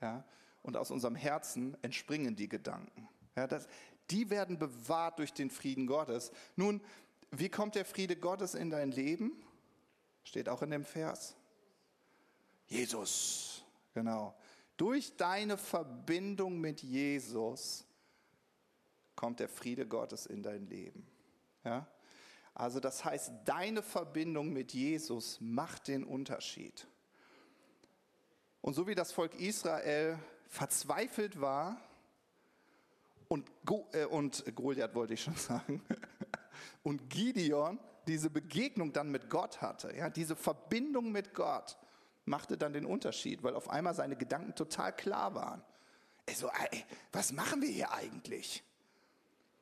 Ja, 0.01 0.25
und 0.61 0.75
aus 0.75 0.91
unserem 0.91 1.15
Herzen 1.15 1.77
entspringen 1.81 2.35
die 2.35 2.49
Gedanken. 2.49 3.07
Ja, 3.35 3.47
das, 3.47 3.67
die 4.09 4.29
werden 4.29 4.59
bewahrt 4.59 5.19
durch 5.19 5.33
den 5.33 5.49
Frieden 5.49 5.87
Gottes. 5.87 6.31
Nun, 6.55 6.81
wie 7.31 7.49
kommt 7.49 7.75
der 7.75 7.85
Friede 7.85 8.17
Gottes 8.17 8.53
in 8.53 8.69
dein 8.69 8.91
Leben? 8.91 9.31
Steht 10.23 10.49
auch 10.49 10.61
in 10.61 10.71
dem 10.71 10.83
Vers. 10.83 11.35
Jesus, 12.67 13.63
genau. 13.93 14.35
Durch 14.75 15.15
deine 15.15 15.57
Verbindung 15.57 16.59
mit 16.59 16.81
Jesus 16.81 17.85
kommt 19.15 19.39
der 19.39 19.47
Friede 19.47 19.87
Gottes 19.87 20.25
in 20.25 20.43
dein 20.43 20.67
Leben. 20.67 21.07
Ja? 21.63 21.87
Also 22.55 22.79
das 22.79 23.03
heißt, 23.03 23.31
deine 23.43 23.83
Verbindung 23.83 24.53
mit 24.53 24.73
Jesus 24.73 25.37
macht 25.41 25.89
den 25.89 26.05
Unterschied. 26.05 26.87
Und 28.61 28.73
so 28.73 28.87
wie 28.87 28.95
das 28.95 29.11
Volk 29.11 29.35
Israel 29.35 30.17
verzweifelt 30.47 31.39
war 31.41 31.79
und, 33.27 33.51
Go, 33.65 33.85
äh, 33.91 34.05
und 34.05 34.55
Goliath 34.55 34.95
wollte 34.95 35.13
ich 35.15 35.23
schon 35.23 35.35
sagen, 35.35 35.83
und 36.81 37.09
Gideon 37.09 37.77
diese 38.07 38.29
Begegnung 38.29 38.93
dann 38.93 39.11
mit 39.11 39.29
Gott 39.29 39.61
hatte, 39.61 39.93
ja, 39.95 40.09
diese 40.09 40.35
Verbindung 40.37 41.11
mit 41.11 41.33
Gott 41.33 41.77
machte 42.23 42.57
dann 42.57 42.71
den 42.71 42.85
Unterschied, 42.85 43.43
weil 43.43 43.55
auf 43.55 43.69
einmal 43.69 43.93
seine 43.93 44.15
Gedanken 44.15 44.55
total 44.55 44.95
klar 44.95 45.35
waren. 45.35 45.61
So, 46.33 46.47
ey, 46.47 46.85
was 47.11 47.33
machen 47.33 47.61
wir 47.61 47.69
hier 47.69 47.91
eigentlich? 47.91 48.63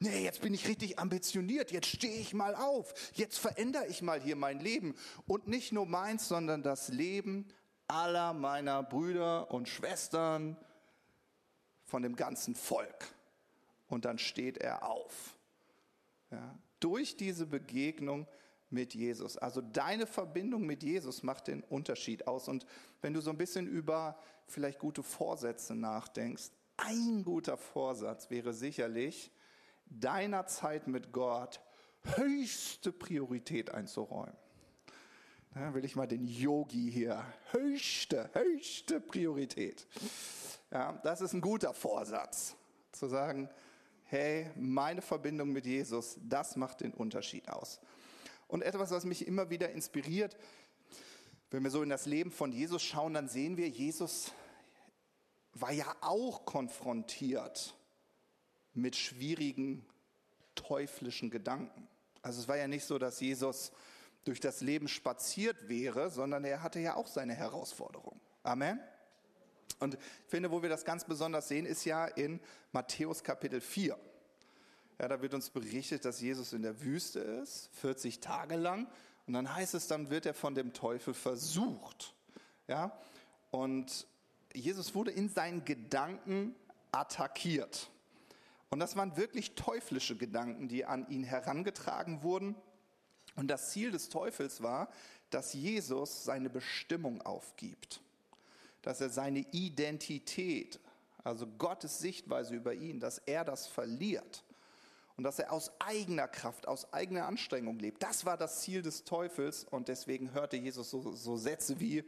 Nee, 0.03 0.25
jetzt 0.25 0.41
bin 0.41 0.53
ich 0.53 0.67
richtig 0.67 1.00
ambitioniert, 1.00 1.72
jetzt 1.72 1.88
stehe 1.88 2.19
ich 2.19 2.33
mal 2.33 2.55
auf, 2.55 2.93
jetzt 3.13 3.39
verändere 3.39 3.88
ich 3.88 4.01
mal 4.01 4.19
hier 4.19 4.36
mein 4.36 4.60
Leben. 4.60 4.95
Und 5.27 5.48
nicht 5.48 5.72
nur 5.72 5.86
meins, 5.86 6.27
sondern 6.27 6.62
das 6.62 6.89
Leben 6.89 7.48
aller 7.88 8.33
meiner 8.33 8.83
Brüder 8.83 9.50
und 9.50 9.69
Schwestern, 9.69 10.57
von 11.86 12.01
dem 12.01 12.17
ganzen 12.17 12.53
Volk. 12.53 13.13
Und 13.88 14.03
dann 14.03 14.17
steht 14.17 14.57
er 14.57 14.86
auf. 14.86 15.38
Ja, 16.31 16.57
durch 16.81 17.15
diese 17.15 17.45
Begegnung 17.45 18.27
mit 18.69 18.95
Jesus. 18.95 19.38
Also 19.38 19.62
deine 19.62 20.07
Verbindung 20.07 20.65
mit 20.65 20.83
Jesus 20.83 21.24
macht 21.24 21.48
den 21.48 21.62
Unterschied 21.62 22.27
aus. 22.27 22.50
Und 22.50 22.65
wenn 23.01 23.13
du 23.13 23.22
so 23.22 23.29
ein 23.29 23.38
bisschen 23.38 23.67
über 23.67 24.17
vielleicht 24.48 24.79
gute 24.79 25.03
Vorsätze 25.03 25.75
nachdenkst, 25.75 26.50
ein 26.75 27.24
guter 27.24 27.55
Vorsatz 27.55 28.29
wäre 28.31 28.53
sicherlich, 28.53 29.31
deiner 30.00 30.47
Zeit 30.47 30.88
mit 30.88 31.12
Gott 31.12 31.62
höchste 32.03 32.91
Priorität 32.91 33.71
einzuräumen. 33.71 34.35
Da 35.53 35.73
will 35.73 35.85
ich 35.85 35.95
mal 35.95 36.07
den 36.07 36.25
Yogi 36.25 36.91
hier. 36.91 37.23
Höchste, 37.51 38.29
höchste 38.33 39.00
Priorität. 39.00 39.88
Ja, 40.71 40.93
das 41.03 41.21
ist 41.21 41.33
ein 41.33 41.41
guter 41.41 41.73
Vorsatz. 41.73 42.55
Zu 42.91 43.07
sagen, 43.07 43.50
hey, 44.05 44.50
meine 44.55 45.01
Verbindung 45.01 45.51
mit 45.51 45.65
Jesus, 45.65 46.17
das 46.23 46.55
macht 46.55 46.81
den 46.81 46.93
Unterschied 46.93 47.50
aus. 47.50 47.79
Und 48.47 48.63
etwas, 48.63 48.91
was 48.91 49.05
mich 49.05 49.27
immer 49.27 49.50
wieder 49.50 49.69
inspiriert, 49.71 50.38
wenn 51.51 51.63
wir 51.63 51.69
so 51.69 51.83
in 51.83 51.89
das 51.89 52.07
Leben 52.07 52.31
von 52.31 52.51
Jesus 52.51 52.81
schauen, 52.81 53.13
dann 53.13 53.29
sehen 53.29 53.57
wir, 53.57 53.69
Jesus 53.69 54.31
war 55.53 55.71
ja 55.71 55.95
auch 56.01 56.45
konfrontiert 56.45 57.75
mit 58.74 58.96
schwierigen 58.96 59.86
teuflischen 60.56 61.30
Gedanken. 61.30 61.88
Also 62.22 62.42
es 62.42 62.48
war 62.48 62.58
ja 62.58 62.68
nicht 62.68 62.86
so, 62.86 62.98
dass 62.98 63.20
Jesus 63.20 63.72
durch 64.24 64.39
das 64.39 64.62
Leben 64.62 64.88
spaziert 64.88 65.68
wäre, 65.68 66.10
sondern 66.10 66.46
er 66.46 66.63
hatte 66.63 66.80
ja 66.80 66.96
auch 66.96 67.08
seine 67.08 67.34
Herausforderung. 67.34 68.20
Amen. 68.44 68.80
Und 69.80 69.96
ich 69.96 70.00
finde, 70.27 70.51
wo 70.51 70.62
wir 70.62 70.70
das 70.70 70.86
ganz 70.86 71.03
besonders 71.03 71.50
sehen, 71.50 71.65
ist 71.65 71.84
ja 71.84 72.06
in 72.06 72.39
Matthäus 72.72 73.24
Kapitel 73.24 73.60
4. 73.60 73.98
Ja, 75.00 75.08
da 75.08 75.22
wird 75.22 75.34
uns 75.34 75.50
berichtet, 75.50 76.06
dass 76.06 76.22
Jesus 76.22 76.53
in 76.53 76.62
der 76.62 76.82
Wüste 76.82 77.20
ist, 77.20 77.70
40 77.74 78.20
Tage 78.20 78.56
lang. 78.56 78.88
Und 79.27 79.34
dann 79.34 79.53
heißt 79.53 79.74
es, 79.74 79.88
dann 79.88 80.10
wird 80.10 80.25
er 80.25 80.34
von 80.34 80.56
dem 80.56 80.74
Teufel 80.74 81.13
versucht. 81.13 82.13
Ja, 82.68 82.98
und 83.51 84.08
Jesus 84.53 84.96
wurde 84.96 85.12
in 85.12 85.30
seinen 85.30 85.65
Gedanken 85.65 86.56
attackiert. 86.92 87.89
Und 88.74 88.80
das 88.80 88.96
waren 88.96 89.15
wirklich 89.18 89.53
teuflische 89.53 90.18
Gedanken, 90.18 90.68
die 90.68 90.84
an 90.84 91.08
ihn 91.08 91.24
herangetragen 91.24 92.24
wurden. 92.24 92.56
Und 93.36 93.48
das 93.50 93.70
Ziel 93.70 93.92
des 93.92 94.10
Teufels 94.10 94.63
war, 94.63 94.89
dass 95.30 95.53
Jesus 95.53 96.24
seine 96.24 96.50
Bestimmung 96.50 97.22
aufgibt, 97.22 98.01
dass 98.82 99.00
er 99.00 99.12
seine 99.12 99.42
Identität, 99.51 100.80
also 101.24 101.46
Gottes 101.46 102.00
Sichtweise 102.00 102.56
über 102.56 102.74
ihn, 102.74 103.00
dass 103.00 103.20
er 103.20 103.46
das 103.46 103.68
verliert 103.68 104.44
und 105.18 105.24
dass 105.24 105.38
er 105.38 105.53
aus 105.53 105.72
eigener 105.80 106.27
Kraft, 106.27 106.68
aus 106.68 106.92
eigener 106.94 107.27
Anstrengung 107.27 107.77
lebt. 107.77 108.01
Das 108.01 108.25
war 108.25 108.38
das 108.38 108.62
Ziel 108.62 108.82
des 108.82 109.03
Teufels 109.03 109.65
und 109.65 109.88
deswegen 109.88 110.34
hörte 110.34 110.58
Jesus 110.58 110.89
so, 110.89 111.12
so 111.12 111.38
Sätze 111.38 111.80
wie, 111.80 112.03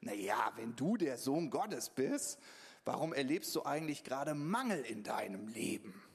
naja, 0.00 0.50
wenn 0.56 0.74
du 0.76 0.96
der 0.96 1.18
Sohn 1.18 1.50
Gottes 1.50 1.90
bist, 1.90 2.38
warum 2.86 3.12
erlebst 3.12 3.54
du 3.54 3.64
eigentlich 3.64 4.02
gerade 4.02 4.34
Mangel 4.34 4.80
in 4.80 5.02
deinem 5.02 5.48
Leben? 5.48 6.05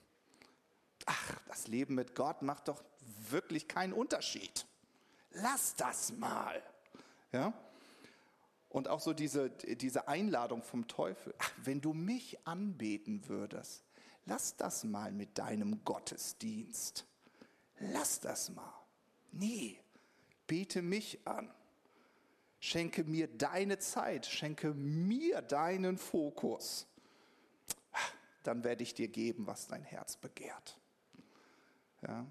Ach, 1.06 1.40
das 1.48 1.68
Leben 1.68 1.96
mit 1.96 2.16
Gott 2.16 2.42
macht 2.42 2.68
doch 2.68 2.84
wirklich 3.30 3.68
keinen 3.68 3.94
Unterschied. 3.94 4.66
Lass 5.32 5.76
das 5.76 6.12
mal. 6.14 6.62
Ja? 7.32 7.54
Und 8.70 8.88
auch 8.88 9.00
so 9.00 9.14
diese, 9.14 9.50
diese 9.50 10.08
Einladung 10.08 10.64
vom 10.64 10.88
Teufel. 10.88 11.34
Ach, 11.40 11.52
wenn 11.64 11.82
du 11.82 11.94
mich 11.94 12.38
anbeten 12.46 13.28
würdest, 13.28 13.84
lass 14.26 14.56
das 14.56 14.84
mal 14.84 15.12
mit 15.12 15.38
deinem 15.38 15.84
Gottesdienst. 15.84 17.06
Lass 17.80 18.20
das 18.20 18.50
mal. 18.50 18.74
Nee, 19.32 19.80
bete 20.48 20.82
mich 20.82 21.20
an. 21.26 21.52
Schenke 22.60 23.04
mir 23.04 23.28
deine 23.28 23.80
Zeit, 23.80 24.28
schenke 24.28 24.74
mir 24.74 25.42
deinen 25.42 25.98
Fokus. 25.98 26.86
Dann 28.44 28.64
werde 28.64 28.84
ich 28.84 28.94
dir 28.94 29.08
geben, 29.08 29.48
was 29.48 29.68
dein 29.68 29.84
Herz 29.84 30.16
begehrt. 30.16 30.78
Ja? 32.08 32.26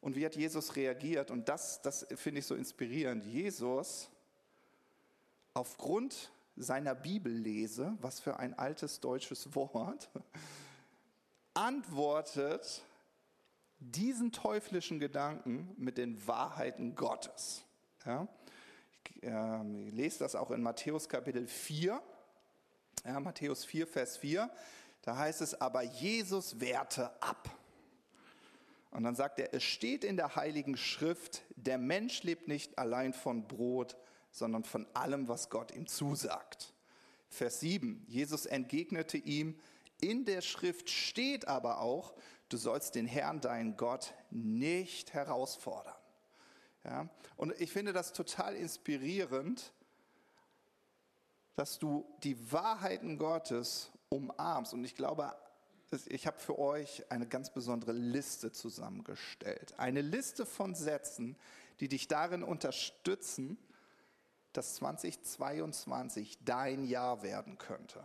Und 0.00 0.16
wie 0.16 0.26
hat 0.26 0.34
Jesus 0.34 0.74
reagiert? 0.74 1.30
Und 1.30 1.48
das, 1.48 1.80
das 1.82 2.06
finde 2.16 2.40
ich 2.40 2.46
so 2.46 2.54
inspirierend. 2.54 3.24
Jesus, 3.24 4.10
aufgrund 5.54 6.32
seiner 6.56 6.94
Bibellese, 6.94 7.96
was 8.00 8.20
für 8.20 8.38
ein 8.38 8.58
altes 8.58 9.00
deutsches 9.00 9.54
Wort, 9.54 10.10
antwortet 11.54 12.82
diesen 13.78 14.32
teuflischen 14.32 14.98
Gedanken 14.98 15.72
mit 15.76 15.98
den 15.98 16.26
Wahrheiten 16.26 16.94
Gottes. 16.94 17.62
Ja? 18.04 18.26
Ich 19.04 19.22
äh, 19.22 19.62
lese 19.90 20.20
das 20.20 20.34
auch 20.34 20.50
in 20.50 20.62
Matthäus 20.62 21.08
Kapitel 21.08 21.46
4. 21.46 22.02
Ja, 23.04 23.20
Matthäus 23.20 23.64
4, 23.64 23.86
Vers 23.86 24.16
4. 24.16 24.50
Da 25.02 25.16
heißt 25.16 25.40
es, 25.40 25.60
aber 25.60 25.82
Jesus 25.82 26.60
wehrte 26.60 27.10
ab. 27.22 27.50
Und 28.92 29.04
dann 29.04 29.14
sagt 29.14 29.40
er, 29.40 29.54
es 29.54 29.64
steht 29.64 30.04
in 30.04 30.16
der 30.16 30.36
heiligen 30.36 30.76
Schrift, 30.76 31.42
der 31.56 31.78
Mensch 31.78 32.22
lebt 32.22 32.46
nicht 32.46 32.78
allein 32.78 33.14
von 33.14 33.48
Brot, 33.48 33.96
sondern 34.30 34.64
von 34.64 34.86
allem, 34.94 35.28
was 35.28 35.48
Gott 35.48 35.74
ihm 35.74 35.86
zusagt. 35.86 36.74
Vers 37.28 37.60
7, 37.60 38.04
Jesus 38.06 38.44
entgegnete 38.44 39.16
ihm, 39.16 39.58
in 40.00 40.24
der 40.26 40.42
Schrift 40.42 40.90
steht 40.90 41.48
aber 41.48 41.80
auch, 41.80 42.12
du 42.50 42.58
sollst 42.58 42.94
den 42.94 43.06
Herrn, 43.06 43.40
deinen 43.40 43.76
Gott, 43.76 44.12
nicht 44.30 45.14
herausfordern. 45.14 45.94
Ja? 46.84 47.08
Und 47.36 47.58
ich 47.60 47.72
finde 47.72 47.94
das 47.94 48.12
total 48.12 48.54
inspirierend, 48.56 49.72
dass 51.54 51.78
du 51.78 52.04
die 52.22 52.52
Wahrheiten 52.52 53.16
Gottes 53.16 53.90
umarmst. 54.10 54.74
Und 54.74 54.84
ich 54.84 54.94
glaube, 54.94 55.34
ich 56.06 56.26
habe 56.26 56.38
für 56.38 56.58
euch 56.58 57.10
eine 57.10 57.26
ganz 57.26 57.50
besondere 57.50 57.92
Liste 57.92 58.52
zusammengestellt. 58.52 59.74
Eine 59.78 60.00
Liste 60.00 60.46
von 60.46 60.74
Sätzen, 60.74 61.36
die 61.80 61.88
dich 61.88 62.08
darin 62.08 62.42
unterstützen, 62.42 63.58
dass 64.52 64.74
2022 64.76 66.38
dein 66.44 66.84
Jahr 66.84 67.22
werden 67.22 67.58
könnte. 67.58 68.02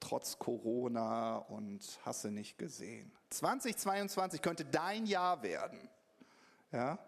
Trotz 0.00 0.38
Corona 0.38 1.38
und 1.38 1.98
hasse 2.04 2.30
nicht 2.30 2.58
gesehen. 2.58 3.10
2022 3.30 4.42
könnte 4.42 4.64
dein 4.64 5.06
Jahr 5.06 5.42
werden. 5.42 5.88
Ja? 6.72 6.98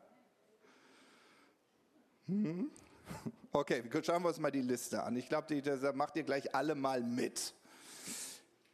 Hm? 2.26 2.70
Okay, 3.52 3.82
schauen 4.04 4.22
wir 4.22 4.28
uns 4.28 4.38
mal 4.38 4.50
die 4.50 4.60
Liste 4.60 5.02
an. 5.02 5.16
Ich 5.16 5.30
glaube, 5.30 5.62
da 5.62 5.92
macht 5.94 6.14
ihr 6.16 6.24
gleich 6.24 6.54
alle 6.54 6.74
mal 6.74 7.00
mit. 7.00 7.54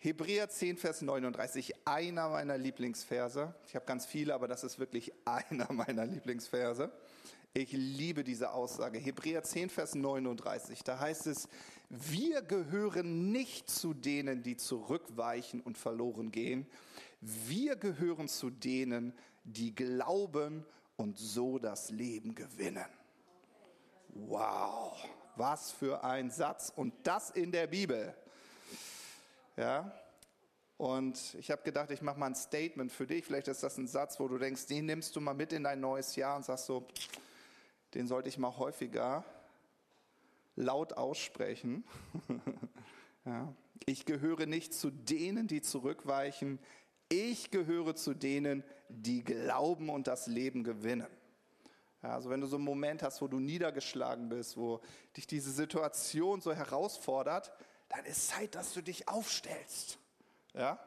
Hebräer 0.04 0.49
10, 0.49 0.78
Vers 0.78 1.00
39, 1.02 1.75
einer 1.87 2.28
meiner 2.28 2.59
Lieblingsverse. 2.59 3.54
Ich 3.68 3.76
habe 3.76 3.87
ganz 3.87 4.04
viele, 4.04 4.35
aber 4.35 4.49
das 4.49 4.64
ist 4.64 4.80
wirklich 4.80 5.12
einer 5.25 5.73
meiner 5.73 6.04
Lieblingsverse. 6.04 6.90
Ich 7.54 7.71
liebe 7.71 8.25
diese 8.25 8.50
Aussage. 8.50 8.99
Hebräer 8.99 9.44
10, 9.44 9.71
Vers 9.71 9.94
39, 9.94 10.82
da 10.82 10.99
heißt 10.99 11.28
es, 11.28 11.49
wir 11.88 12.42
gehören 12.42 13.30
nicht 13.30 13.71
zu 13.71 13.94
denen, 13.94 14.42
die 14.42 14.56
zurückweichen 14.56 15.61
und 15.61 15.78
verloren 15.78 16.32
gehen. 16.32 16.66
Wir 17.21 17.76
gehören 17.76 18.26
zu 18.26 18.50
denen, 18.50 19.14
die 19.44 19.73
glauben 19.73 20.66
und 20.97 21.16
so 21.16 21.61
das 21.61 21.90
Leben 21.90 22.35
gewinnen. 22.35 22.88
Wow, 24.09 24.97
was 25.37 25.71
für 25.71 26.02
ein 26.02 26.32
Satz 26.32 26.73
und 26.75 26.92
das 27.04 27.30
in 27.30 27.52
der 27.52 27.68
Bibel. 27.68 28.16
Ja, 29.56 29.92
und 30.82 31.37
ich 31.38 31.50
habe 31.50 31.62
gedacht, 31.62 31.90
ich 31.92 32.02
mache 32.02 32.18
mal 32.18 32.26
ein 32.26 32.35
Statement 32.35 32.90
für 32.90 33.06
dich. 33.06 33.25
Vielleicht 33.25 33.47
ist 33.47 33.62
das 33.62 33.78
ein 33.78 33.87
Satz, 33.87 34.18
wo 34.18 34.26
du 34.26 34.37
denkst, 34.37 34.66
den 34.66 34.87
nimmst 34.87 35.14
du 35.14 35.21
mal 35.21 35.35
mit 35.35 35.52
in 35.52 35.62
dein 35.62 35.80
neues 35.80 36.16
Jahr 36.16 36.37
und 36.37 36.44
sagst 36.44 36.66
so, 36.66 36.88
den 37.94 38.09
sollte 38.09 38.28
ich 38.28 38.37
mal 38.37 38.56
häufiger 38.56 39.25
laut 40.56 40.94
aussprechen. 40.94 41.84
ja. 43.25 43.54
Ich 43.86 44.06
gehöre 44.06 44.47
nicht 44.47 44.75
zu 44.75 44.91
denen, 44.91 45.47
die 45.47 45.62
zurückweichen. 45.62 46.58
Ich 47.08 47.50
gehöre 47.50 47.95
zu 47.95 48.15
denen, 48.15 48.65
die 48.88 49.23
glauben 49.23 49.88
und 49.88 50.06
das 50.06 50.26
Leben 50.26 50.65
gewinnen. 50.65 51.06
Ja, 52.02 52.15
also 52.15 52.30
wenn 52.30 52.41
du 52.41 52.47
so 52.47 52.56
einen 52.56 52.65
Moment 52.65 53.02
hast, 53.02 53.23
wo 53.23 53.28
du 53.28 53.38
niedergeschlagen 53.38 54.28
bist, 54.28 54.56
wo 54.56 54.80
dich 55.17 55.26
diese 55.26 55.52
Situation 55.52 56.41
so 56.41 56.52
herausfordert, 56.52 57.52
dann 57.93 58.05
ist 58.05 58.28
Zeit, 58.28 58.55
dass 58.55 58.73
du 58.73 58.83
dich 58.83 59.09
aufstellst. 59.09 59.99
Ja? 60.55 60.78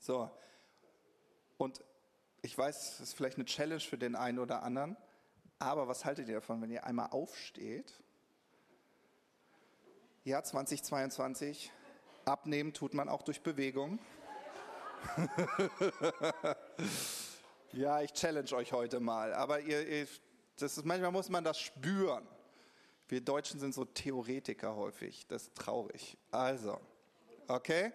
So. 0.00 0.30
Und 1.58 1.82
ich 2.40 2.56
weiß, 2.56 2.98
das 2.98 3.00
ist 3.00 3.14
vielleicht 3.14 3.36
eine 3.36 3.44
Challenge 3.44 3.80
für 3.80 3.98
den 3.98 4.16
einen 4.16 4.38
oder 4.38 4.62
anderen, 4.62 4.96
aber 5.58 5.86
was 5.86 6.04
haltet 6.04 6.28
ihr 6.28 6.36
davon, 6.36 6.60
wenn 6.60 6.70
ihr 6.70 6.84
einmal 6.84 7.10
aufsteht? 7.10 7.92
Ja, 10.24 10.42
2022, 10.42 11.70
abnehmen 12.24 12.72
tut 12.72 12.94
man 12.94 13.08
auch 13.08 13.22
durch 13.22 13.42
Bewegung. 13.42 13.98
Ja, 17.72 18.02
ich 18.02 18.12
challenge 18.12 18.52
euch 18.52 18.72
heute 18.72 19.00
mal. 19.00 19.32
Aber 19.32 19.60
ihr, 19.60 19.88
ihr, 19.88 20.06
das 20.58 20.76
ist, 20.76 20.84
manchmal 20.84 21.10
muss 21.10 21.30
man 21.30 21.42
das 21.42 21.58
spüren. 21.58 22.26
Wir 23.12 23.20
Deutschen 23.20 23.60
sind 23.60 23.74
so 23.74 23.84
Theoretiker 23.84 24.74
häufig. 24.74 25.26
Das 25.28 25.42
ist 25.42 25.54
traurig. 25.54 26.16
Also, 26.30 26.80
okay? 27.46 27.92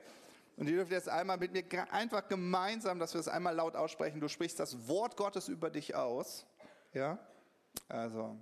Und 0.58 0.70
ihr 0.70 0.76
dürft 0.76 0.92
jetzt 0.92 1.10
einmal 1.10 1.38
mit 1.38 1.54
mir 1.54 1.64
einfach 1.92 2.28
gemeinsam, 2.28 3.00
dass 3.00 3.16
wir 3.16 3.22
es 3.22 3.28
einmal 3.28 3.56
laut 3.56 3.76
aussprechen. 3.76 4.22
Du 4.22 4.28
sprichst 4.28 4.60
das 4.60 4.88
Wort 4.88 5.18
Gottes 5.18 5.48
über 5.48 5.72
dich 5.72 5.96
aus. 5.96 6.46
Ja? 6.94 7.18
Also, 7.90 8.38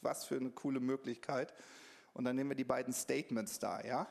was 0.00 0.24
für 0.24 0.36
eine 0.36 0.48
coole 0.52 0.80
Möglichkeit. 0.80 1.52
Und 2.14 2.24
dann 2.24 2.34
nehmen 2.34 2.48
wir 2.48 2.56
die 2.56 2.64
beiden 2.64 2.94
Statements 2.94 3.58
da, 3.58 3.82
ja? 3.82 4.08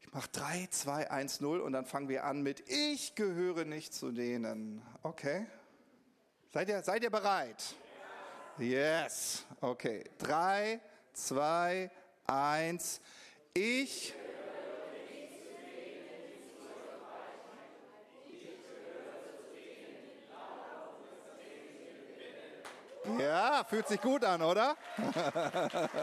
Ich 0.00 0.10
mache 0.14 0.30
3, 0.32 0.68
2, 0.70 1.10
1, 1.10 1.42
0 1.42 1.60
und 1.60 1.74
dann 1.74 1.84
fangen 1.84 2.08
wir 2.08 2.24
an 2.24 2.40
mit 2.40 2.66
Ich 2.70 3.14
gehöre 3.14 3.66
nicht 3.66 3.92
zu 3.92 4.12
denen. 4.12 4.80
Okay. 5.02 5.44
Seid 6.54 6.70
ihr, 6.70 6.82
seid 6.82 7.02
ihr 7.02 7.10
bereit? 7.10 7.76
Yes. 8.58 9.44
Okay. 9.60 10.04
3, 10.18 10.80
2, 11.12 11.90
1. 12.26 13.00
Ich 13.52 14.14
Ja, 23.18 23.64
fühlt 23.64 23.86
sich 23.86 24.00
gut 24.00 24.24
an, 24.24 24.42
oder? 24.42 24.76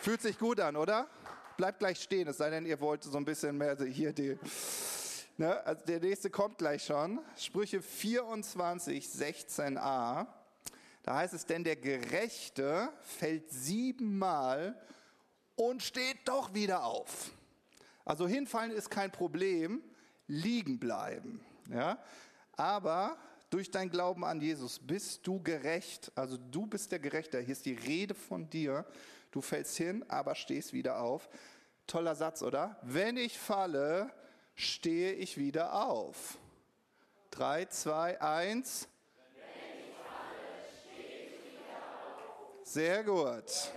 fühlt 0.00 0.20
sich 0.20 0.36
gut 0.36 0.58
an, 0.58 0.74
oder? 0.74 1.06
Bleibt 1.56 1.78
gleich 1.78 2.02
stehen, 2.02 2.26
es 2.28 2.38
sei 2.38 2.50
denn, 2.50 2.66
ihr 2.66 2.80
wollt 2.80 3.04
so 3.04 3.16
ein 3.16 3.24
bisschen 3.24 3.56
mehr 3.56 3.76
hier 3.84 4.12
die. 4.12 4.36
Ne, 5.36 5.64
also 5.64 5.84
der 5.84 6.00
nächste 6.00 6.28
kommt 6.28 6.58
gleich 6.58 6.84
schon. 6.84 7.20
Sprüche 7.36 7.82
24, 7.82 9.06
16a. 9.06 10.26
Da 11.06 11.18
heißt 11.18 11.34
es, 11.34 11.46
denn 11.46 11.62
der 11.62 11.76
Gerechte 11.76 12.92
fällt 13.00 13.48
siebenmal 13.48 14.76
und 15.54 15.80
steht 15.80 16.26
doch 16.26 16.52
wieder 16.52 16.84
auf. 16.84 17.30
Also 18.04 18.26
hinfallen 18.26 18.72
ist 18.72 18.90
kein 18.90 19.12
Problem, 19.12 19.84
liegen 20.26 20.80
bleiben. 20.80 21.40
Ja? 21.70 22.02
Aber 22.56 23.16
durch 23.50 23.70
dein 23.70 23.88
Glauben 23.88 24.24
an 24.24 24.40
Jesus 24.40 24.80
bist 24.80 25.24
du 25.28 25.40
gerecht. 25.40 26.10
Also 26.16 26.36
du 26.36 26.66
bist 26.66 26.90
der 26.90 26.98
Gerechte. 26.98 27.38
Hier 27.38 27.52
ist 27.52 27.66
die 27.66 27.74
Rede 27.74 28.14
von 28.14 28.50
dir. 28.50 28.84
Du 29.30 29.40
fällst 29.40 29.76
hin, 29.76 30.04
aber 30.08 30.34
stehst 30.34 30.72
wieder 30.72 31.00
auf. 31.00 31.28
Toller 31.86 32.16
Satz, 32.16 32.42
oder? 32.42 32.80
Wenn 32.82 33.16
ich 33.16 33.38
falle, 33.38 34.10
stehe 34.56 35.12
ich 35.12 35.38
wieder 35.38 35.72
auf. 35.86 36.36
Drei, 37.30 37.66
zwei, 37.66 38.20
eins. 38.20 38.88
Sehr 42.68 43.04
gut. 43.04 43.70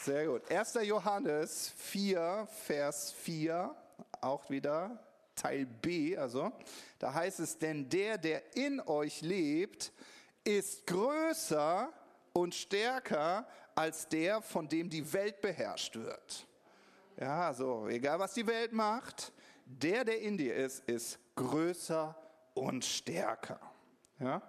Sehr 0.00 0.26
gut. 0.26 0.50
1. 0.50 0.78
Johannes 0.84 1.74
4, 1.76 2.48
Vers 2.64 3.12
4, 3.12 3.76
auch 4.22 4.48
wieder 4.48 4.98
Teil 5.36 5.66
B, 5.66 6.16
also, 6.16 6.50
da 6.98 7.12
heißt 7.12 7.40
es, 7.40 7.58
denn 7.58 7.86
der, 7.90 8.16
der 8.16 8.56
in 8.56 8.80
euch 8.80 9.20
lebt, 9.20 9.92
ist 10.42 10.86
größer 10.86 11.92
und 12.32 12.54
stärker 12.54 13.46
als 13.74 14.08
der, 14.08 14.40
von 14.40 14.66
dem 14.66 14.88
die 14.88 15.12
Welt 15.12 15.42
beherrscht 15.42 15.96
wird. 15.96 16.46
Ja, 17.18 17.52
so, 17.52 17.86
egal 17.86 18.18
was 18.18 18.32
die 18.32 18.46
Welt 18.46 18.72
macht, 18.72 19.30
der, 19.66 20.06
der 20.06 20.22
in 20.22 20.38
dir 20.38 20.56
ist, 20.56 20.88
ist 20.88 21.18
größer 21.34 22.16
und 22.54 22.82
stärker. 22.82 23.60
Ja? 24.18 24.40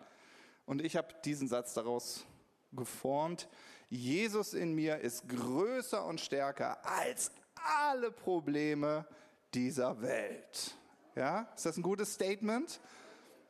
Und 0.66 0.82
ich 0.82 0.96
habe 0.96 1.14
diesen 1.26 1.48
Satz 1.48 1.74
daraus 1.74 2.26
geformt. 2.72 3.48
Jesus 3.90 4.54
in 4.54 4.74
mir 4.74 5.00
ist 5.00 5.28
größer 5.28 6.06
und 6.06 6.22
stärker 6.22 6.86
als 6.86 7.32
alle 7.56 8.12
Probleme 8.12 9.06
dieser 9.54 10.02
Welt. 10.02 10.76
Ja, 11.16 11.52
ist 11.56 11.66
das 11.66 11.78
ein 11.78 11.84
gutes 11.84 12.14
Statement? 12.14 12.80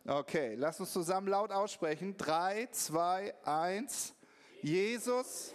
Okay, 0.08 0.56
lass 0.56 0.80
uns 0.80 0.92
zusammen 0.92 1.28
laut 1.28 1.52
aussprechen. 1.52 2.18
Drei, 2.18 2.68
zwei, 2.72 3.36
eins. 3.46 4.16
Jesus 4.64 5.54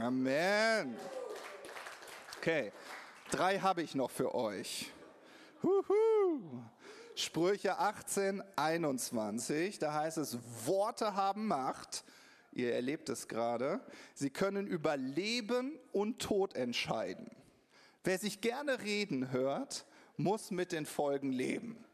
Amen. 0.00 0.96
Okay, 2.38 2.72
drei 3.30 3.58
habe 3.58 3.82
ich 3.82 3.94
noch 3.94 4.10
für 4.10 4.34
euch. 4.34 4.90
Huhu. 5.62 6.62
Sprüche 7.14 7.78
18, 7.78 8.42
21, 8.56 9.78
da 9.78 9.92
heißt 9.92 10.18
es, 10.18 10.38
Worte 10.66 11.14
haben 11.14 11.46
Macht. 11.46 12.04
Ihr 12.52 12.74
erlebt 12.74 13.08
es 13.08 13.28
gerade. 13.28 13.80
Sie 14.14 14.30
können 14.30 14.66
über 14.66 14.96
Leben 14.96 15.78
und 15.92 16.20
Tod 16.20 16.54
entscheiden. 16.54 17.30
Wer 18.04 18.18
sich 18.18 18.40
gerne 18.40 18.80
reden 18.80 19.30
hört, 19.30 19.86
muss 20.16 20.50
mit 20.50 20.72
den 20.72 20.86
Folgen 20.86 21.32
leben. 21.32 21.84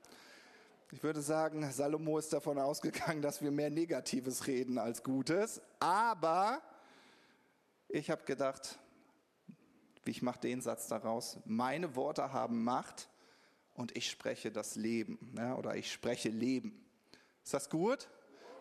Ich 0.91 1.03
würde 1.03 1.21
sagen, 1.21 1.71
Salomo 1.71 2.19
ist 2.19 2.33
davon 2.33 2.59
ausgegangen, 2.59 3.21
dass 3.21 3.43
wir 3.43 3.51
mehr 3.51 3.71
Negatives 3.71 4.47
reden 4.47 4.79
als 4.79 5.03
Gutes. 5.03 5.61
Aber 5.81 6.63
ich 7.89 8.11
habe 8.11 8.25
gedacht, 8.25 8.79
ich 10.05 10.23
mache 10.23 10.41
den 10.41 10.63
Satz 10.63 10.89
daraus, 10.89 11.39
meine 11.45 11.95
Worte 11.95 12.33
haben 12.33 12.65
Macht 12.65 13.09
und 13.79 13.97
ich 13.97 14.11
spreche 14.11 14.51
das 14.51 14.75
Leben 14.75 15.35
ja, 15.37 15.55
oder 15.55 15.77
ich 15.77 15.93
spreche 15.93 16.29
Leben. 16.31 16.85
Ist 17.45 17.55
das 17.55 17.71
gut? 17.71 18.09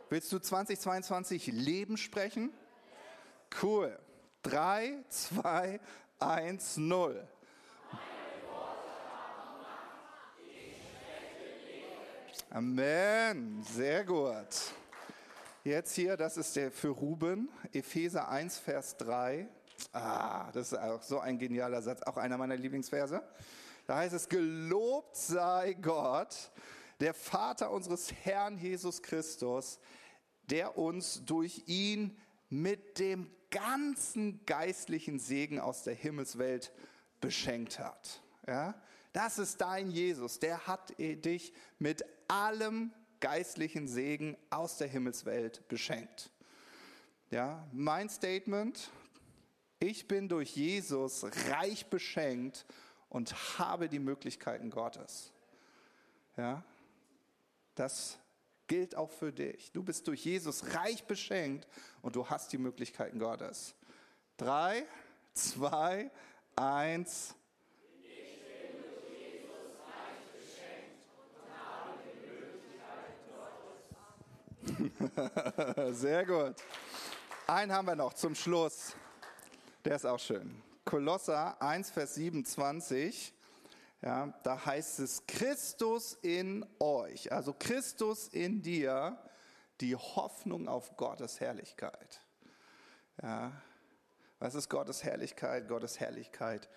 Willst 0.10 0.32
du 0.32 0.38
2022 0.38 1.48
Leben 1.48 1.98
sprechen? 1.98 2.54
Cool. 3.62 3.98
3, 4.44 5.04
2, 5.10 5.80
1, 6.20 6.78
0. 6.78 7.28
Amen. 12.52 13.64
Sehr 13.64 14.06
gut. 14.06 14.36
Jetzt 15.64 15.96
hier, 15.96 16.16
das 16.16 16.38
ist 16.38 16.56
der 16.56 16.72
für 16.72 16.90
Ruben, 16.90 17.50
Epheser 17.74 18.30
1, 18.30 18.60
Vers 18.60 18.96
3. 18.98 19.50
Ah, 19.94 20.52
das 20.52 20.72
ist 20.72 20.80
auch 20.80 21.02
so 21.02 21.20
ein 21.20 21.40
genialer 21.40 21.82
Satz, 21.82 22.04
auch 22.04 22.18
einer 22.18 22.38
meiner 22.38 22.56
Lieblingsverse. 22.56 23.22
Da 23.88 23.98
heißt 23.98 24.14
es, 24.14 24.28
gelobt 24.28 25.16
sei 25.16 25.74
Gott, 25.74 26.52
der 27.00 27.14
Vater 27.14 27.72
unseres 27.72 28.12
Herrn 28.12 28.58
Jesus 28.58 29.02
Christus, 29.02 29.80
der 30.50 30.78
uns 30.78 31.24
durch 31.26 31.64
ihn 31.68 32.18
mit 32.50 33.00
dem 33.00 33.32
ganzen 33.50 34.46
geistlichen 34.46 35.20
Segen 35.20 35.60
aus 35.60 35.84
der 35.84 35.94
Himmelswelt 35.94 36.74
beschenkt 37.22 37.80
hat. 37.80 38.22
Ja? 38.46 38.76
Das 39.14 39.40
ist 39.40 39.62
dein 39.62 39.90
Jesus, 39.90 40.40
der 40.40 40.68
hat 40.68 40.94
dich 41.00 41.54
mit 41.80 42.04
allem 42.28 42.92
geistlichen 43.22 43.88
Segen 43.88 44.36
aus 44.50 44.78
der 44.78 44.88
Himmelswelt 44.88 45.66
beschenkt. 45.70 46.30
Ja, 47.30 47.68
mein 47.72 48.10
Statement, 48.10 48.90
ich 49.80 50.08
bin 50.08 50.30
durch 50.30 50.56
Jesus 50.56 51.26
reich 51.50 51.88
beschenkt 51.88 52.66
und 53.10 53.60
habe 53.60 53.90
die 53.90 54.00
Möglichkeiten 54.00 54.70
Gottes. 54.70 55.32
Ja, 56.36 56.64
das 57.76 58.18
gilt 58.68 58.96
auch 58.96 59.12
für 59.12 59.32
dich. 59.32 59.72
Du 59.72 59.84
bist 59.84 60.08
durch 60.08 60.26
Jesus 60.26 60.76
reich 60.76 61.06
beschenkt 61.06 61.68
und 62.02 62.16
du 62.16 62.30
hast 62.30 62.52
die 62.52 62.58
Möglichkeiten 62.58 63.20
Gottes. 63.20 63.76
Drei, 64.36 64.86
zwei, 65.34 66.12
eins. 66.56 67.34
Sehr 75.92 76.26
gut. 76.26 76.56
Einen 77.48 77.72
haben 77.72 77.88
wir 77.88 77.96
noch 77.96 78.14
zum 78.14 78.36
Schluss. 78.36 78.94
Der 79.86 79.96
ist 79.96 80.06
auch 80.06 80.20
schön. 80.20 80.62
Kolosser 80.88 81.62
1, 81.62 81.90
Vers 81.90 82.16
27. 82.16 83.34
Ja, 84.02 84.34
da 84.44 84.66
heißt 84.66 85.00
es 85.00 85.28
Christus 85.28 86.14
in 86.22 86.66
euch, 86.80 87.30
also 87.30 87.54
Christus 87.54 88.30
in 88.30 88.62
dir, 88.62 89.18
die 89.82 89.98
Hoffnung 89.98 90.70
auf 90.70 90.96
Gottes 90.96 91.42
Herrlichkeit. 91.42 92.22
Ja, 93.22 93.52
was 94.40 94.56
ist 94.56 94.70
Gottes 94.70 95.04
Herrlichkeit? 95.04 95.68
Gottes 95.68 96.00
Herrlichkeit 96.00 96.70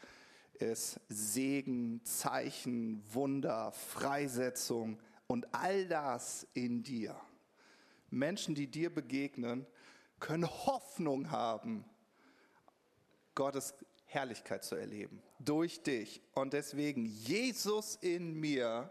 ist 0.54 0.98
Segen, 1.08 2.04
Zeichen, 2.04 3.04
Wunder, 3.14 3.70
Freisetzung 3.70 4.98
und 5.28 5.54
all 5.54 5.86
das 5.86 6.48
in 6.52 6.82
dir. 6.82 7.14
Menschen, 8.08 8.56
die 8.56 8.66
dir 8.66 8.92
begegnen, 8.92 9.68
können 10.18 10.48
Hoffnung 10.48 11.30
haben, 11.30 11.84
Gottes 13.36 13.72
Herrlichkeit 14.10 14.64
zu 14.64 14.74
erleben. 14.74 15.22
Durch 15.38 15.82
dich. 15.82 16.20
Und 16.34 16.52
deswegen 16.52 17.06
Jesus 17.06 17.96
in 17.96 18.34
mir, 18.34 18.90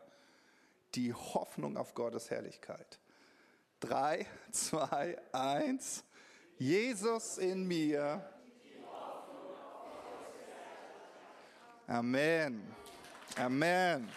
die 0.96 1.14
Hoffnung 1.14 1.76
auf 1.76 1.94
Gottes 1.94 2.32
Herrlichkeit. 2.32 3.00
Drei, 3.82 4.26
zwei, 4.52 5.18
eins. 5.34 6.06
Jesus 6.58 7.38
in 7.38 7.68
mir. 7.68 8.28
Amen. 11.86 12.76
Amen. 13.36 14.10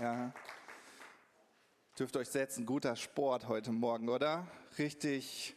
Ja. 0.00 0.32
Dürft 1.98 2.16
euch 2.16 2.28
setzen, 2.28 2.64
guter 2.64 2.94
Sport 2.94 3.48
heute 3.48 3.72
Morgen, 3.72 4.08
oder? 4.08 4.46
Richtig. 4.78 5.56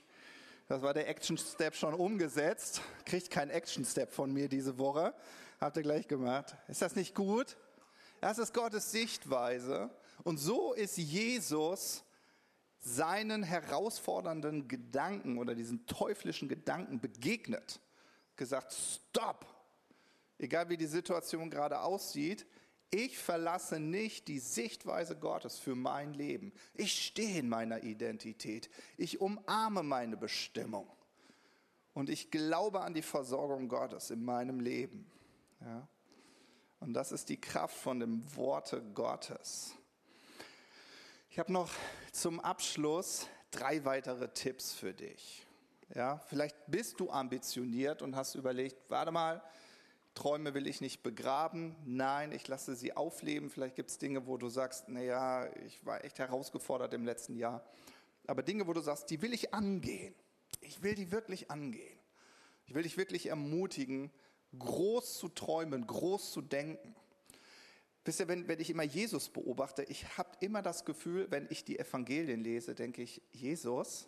Das 0.68 0.82
war 0.82 0.94
der 0.94 1.08
Action 1.08 1.38
Step 1.38 1.76
schon 1.76 1.94
umgesetzt. 1.94 2.82
Kriegt 3.06 3.32
kein 3.32 3.50
Action 3.50 3.86
Step 3.86 4.12
von 4.12 4.34
mir 4.34 4.50
diese 4.50 4.78
Woche. 4.78 5.14
Habt 5.62 5.78
ihr 5.78 5.84
gleich 5.84 6.10
gemacht. 6.10 6.58
Ist 6.68 6.82
das 6.82 6.96
nicht 6.98 7.16
gut? 7.16 7.56
Das 8.20 8.38
ist 8.38 8.54
Gottes 8.54 8.92
Sichtweise. 8.92 9.90
Und 10.24 10.40
so 10.40 10.74
ist 10.74 10.98
Jesus 10.98 12.04
seinen 12.80 13.44
herausfordernden 13.44 14.68
Gedanken 14.68 15.38
oder 15.38 15.56
diesen 15.56 15.86
teuflischen 15.86 16.50
Gedanken 16.50 17.00
begegnet. 17.00 17.80
Gesagt, 18.36 18.74
stopp! 18.74 19.46
Egal 20.38 20.68
wie 20.68 20.78
die 20.78 20.86
Situation 20.86 21.50
gerade 21.50 21.80
aussieht, 21.80 22.46
ich 22.90 23.18
verlasse 23.18 23.80
nicht 23.80 24.28
die 24.28 24.40
Sichtweise 24.40 25.16
Gottes 25.18 25.60
für 25.60 25.76
mein 25.76 26.14
Leben. 26.14 26.54
Ich 26.74 27.06
stehe 27.06 27.40
in 27.40 27.50
meiner 27.50 27.84
Identität. 27.84 28.70
Ich 28.98 29.20
umarme 29.20 29.84
meine 29.84 30.16
Bestimmung. 30.16 30.90
Und 31.94 32.10
ich 32.10 32.32
glaube 32.32 32.82
an 32.82 32.94
die 32.94 33.02
Versorgung 33.02 33.68
Gottes 33.68 34.10
in 34.12 34.24
meinem 34.24 34.60
Leben. 34.60 35.10
Ja? 35.62 35.88
Und 36.80 36.94
das 36.94 37.12
ist 37.12 37.30
die 37.30 37.42
Kraft 37.42 37.76
von 37.76 38.00
dem 38.00 38.24
Worte 38.36 38.82
Gottes. 38.94 39.74
Ich 41.30 41.40
habe 41.40 41.52
noch 41.52 41.72
zum 42.12 42.40
Abschluss 42.40 43.28
drei 43.52 43.84
weitere 43.84 44.30
Tipps 44.30 44.74
für 44.74 44.94
dich. 44.94 45.46
Ja, 45.96 46.20
vielleicht 46.28 46.56
bist 46.68 47.00
du 47.00 47.10
ambitioniert 47.10 48.02
und 48.02 48.16
hast 48.16 48.36
überlegt, 48.36 48.90
warte 48.90 49.12
mal, 49.12 49.42
Träume 50.18 50.56
will 50.56 50.66
ich 50.66 50.82
nicht 50.82 51.04
begraben. 51.04 51.76
Nein, 51.86 52.32
ich 52.32 52.48
lasse 52.48 52.76
sie 52.76 52.98
aufleben. 52.98 53.52
Vielleicht 53.52 53.76
gibt 53.76 53.92
es 53.92 54.00
Dinge, 54.00 54.26
wo 54.26 54.38
du 54.38 54.50
sagst, 54.50 54.90
naja, 54.90 55.48
ich 55.68 55.86
war 55.86 56.04
echt 56.04 56.18
herausgefordert 56.18 56.92
im 56.96 57.06
letzten 57.06 57.36
Jahr. 57.36 57.64
Aber 58.26 58.42
Dinge, 58.42 58.66
wo 58.66 58.74
du 58.74 58.82
sagst, 58.82 59.12
die 59.12 59.22
will 59.22 59.32
ich 59.32 59.54
angehen. 59.54 60.16
Ich 60.62 60.82
will 60.82 60.96
die 60.96 61.12
wirklich 61.12 61.52
angehen. 61.52 62.00
Ich 62.66 62.74
will 62.74 62.82
dich 62.82 62.98
wirklich 62.98 63.28
ermutigen, 63.28 64.10
groß 64.58 65.20
zu 65.20 65.30
träumen, 65.30 65.86
groß 65.86 66.32
zu 66.32 66.42
denken. 66.42 66.96
Wisst 68.04 68.20
ihr, 68.20 68.28
wenn, 68.28 68.48
wenn 68.48 68.60
ich 68.60 68.72
immer 68.72 68.82
Jesus 68.82 69.30
beobachte, 69.30 69.84
ich 69.84 70.18
habe 70.18 70.32
immer 70.40 70.64
das 70.64 70.84
Gefühl, 70.84 71.28
wenn 71.30 71.46
ich 71.52 71.64
die 71.64 71.78
Evangelien 71.78 72.42
lese, 72.42 72.74
denke 72.74 73.04
ich, 73.04 73.22
Jesus, 73.34 74.08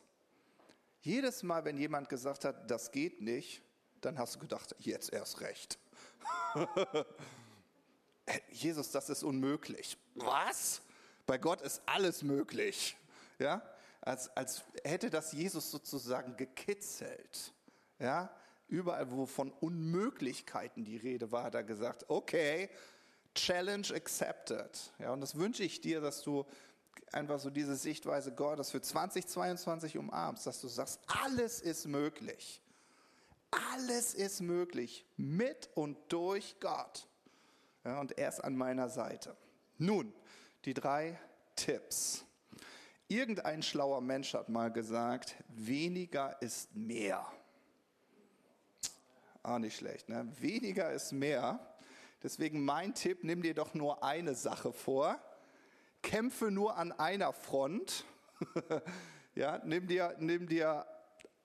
jedes 1.01 1.43
Mal, 1.43 1.65
wenn 1.65 1.77
jemand 1.77 2.09
gesagt 2.09 2.45
hat, 2.45 2.71
das 2.71 2.91
geht 2.91 3.21
nicht, 3.21 3.61
dann 4.01 4.17
hast 4.17 4.37
du 4.37 4.39
gedacht, 4.39 4.75
jetzt 4.79 5.13
erst 5.13 5.41
recht. 5.41 5.77
Jesus, 8.51 8.91
das 8.91 9.09
ist 9.09 9.23
unmöglich. 9.23 9.97
Was? 10.15 10.81
Bei 11.25 11.37
Gott 11.37 11.61
ist 11.61 11.81
alles 11.85 12.23
möglich. 12.23 12.95
Ja? 13.37 13.61
Als, 14.01 14.35
als 14.35 14.63
hätte 14.83 15.09
das 15.09 15.31
Jesus 15.31 15.71
sozusagen 15.71 16.35
gekitzelt. 16.37 17.53
Ja? 17.99 18.33
Überall, 18.67 19.11
wo 19.11 19.25
von 19.25 19.51
Unmöglichkeiten 19.51 20.85
die 20.85 20.97
Rede 20.97 21.31
war, 21.31 21.43
hat 21.43 21.55
er 21.55 21.63
gesagt, 21.63 22.05
okay, 22.07 22.69
Challenge 23.33 23.87
accepted. 23.93 24.91
Ja, 24.99 25.11
und 25.13 25.21
das 25.21 25.35
wünsche 25.35 25.63
ich 25.63 25.81
dir, 25.81 26.01
dass 26.01 26.21
du 26.21 26.45
einfach 27.11 27.39
so 27.39 27.49
diese 27.49 27.75
Sichtweise 27.75 28.33
Gottes 28.33 28.71
für 28.71 28.81
2022 28.81 29.97
umarmst, 29.97 30.45
dass 30.45 30.61
du 30.61 30.67
sagst, 30.67 30.99
alles 31.07 31.61
ist 31.61 31.87
möglich. 31.87 32.61
Alles 33.51 34.13
ist 34.13 34.41
möglich 34.41 35.05
mit 35.17 35.69
und 35.75 35.97
durch 36.09 36.55
Gott. 36.59 37.07
Ja, 37.83 37.99
und 37.99 38.17
er 38.17 38.29
ist 38.29 38.43
an 38.43 38.55
meiner 38.55 38.89
Seite. 38.89 39.35
Nun, 39.77 40.13
die 40.65 40.73
drei 40.73 41.19
Tipps. 41.55 42.25
Irgendein 43.07 43.63
schlauer 43.63 44.01
Mensch 44.01 44.33
hat 44.33 44.49
mal 44.49 44.71
gesagt, 44.71 45.35
weniger 45.47 46.39
ist 46.41 46.75
mehr. 46.75 47.25
Auch 49.41 49.57
nicht 49.57 49.77
schlecht, 49.77 50.09
ne? 50.09 50.27
Weniger 50.39 50.91
ist 50.91 51.11
mehr. 51.11 51.59
Deswegen 52.21 52.63
mein 52.63 52.93
Tipp, 52.93 53.23
nimm 53.23 53.41
dir 53.41 53.53
doch 53.53 53.73
nur 53.73 54.03
eine 54.03 54.35
Sache 54.35 54.73
vor. 54.73 55.17
Kämpfe 56.01 56.51
nur 56.51 56.77
an 56.77 56.91
einer 56.91 57.33
Front. 57.33 58.05
ja, 59.35 59.59
nimm 59.65 59.87
dir, 59.87 60.15
nimm 60.19 60.47
dir 60.47 60.85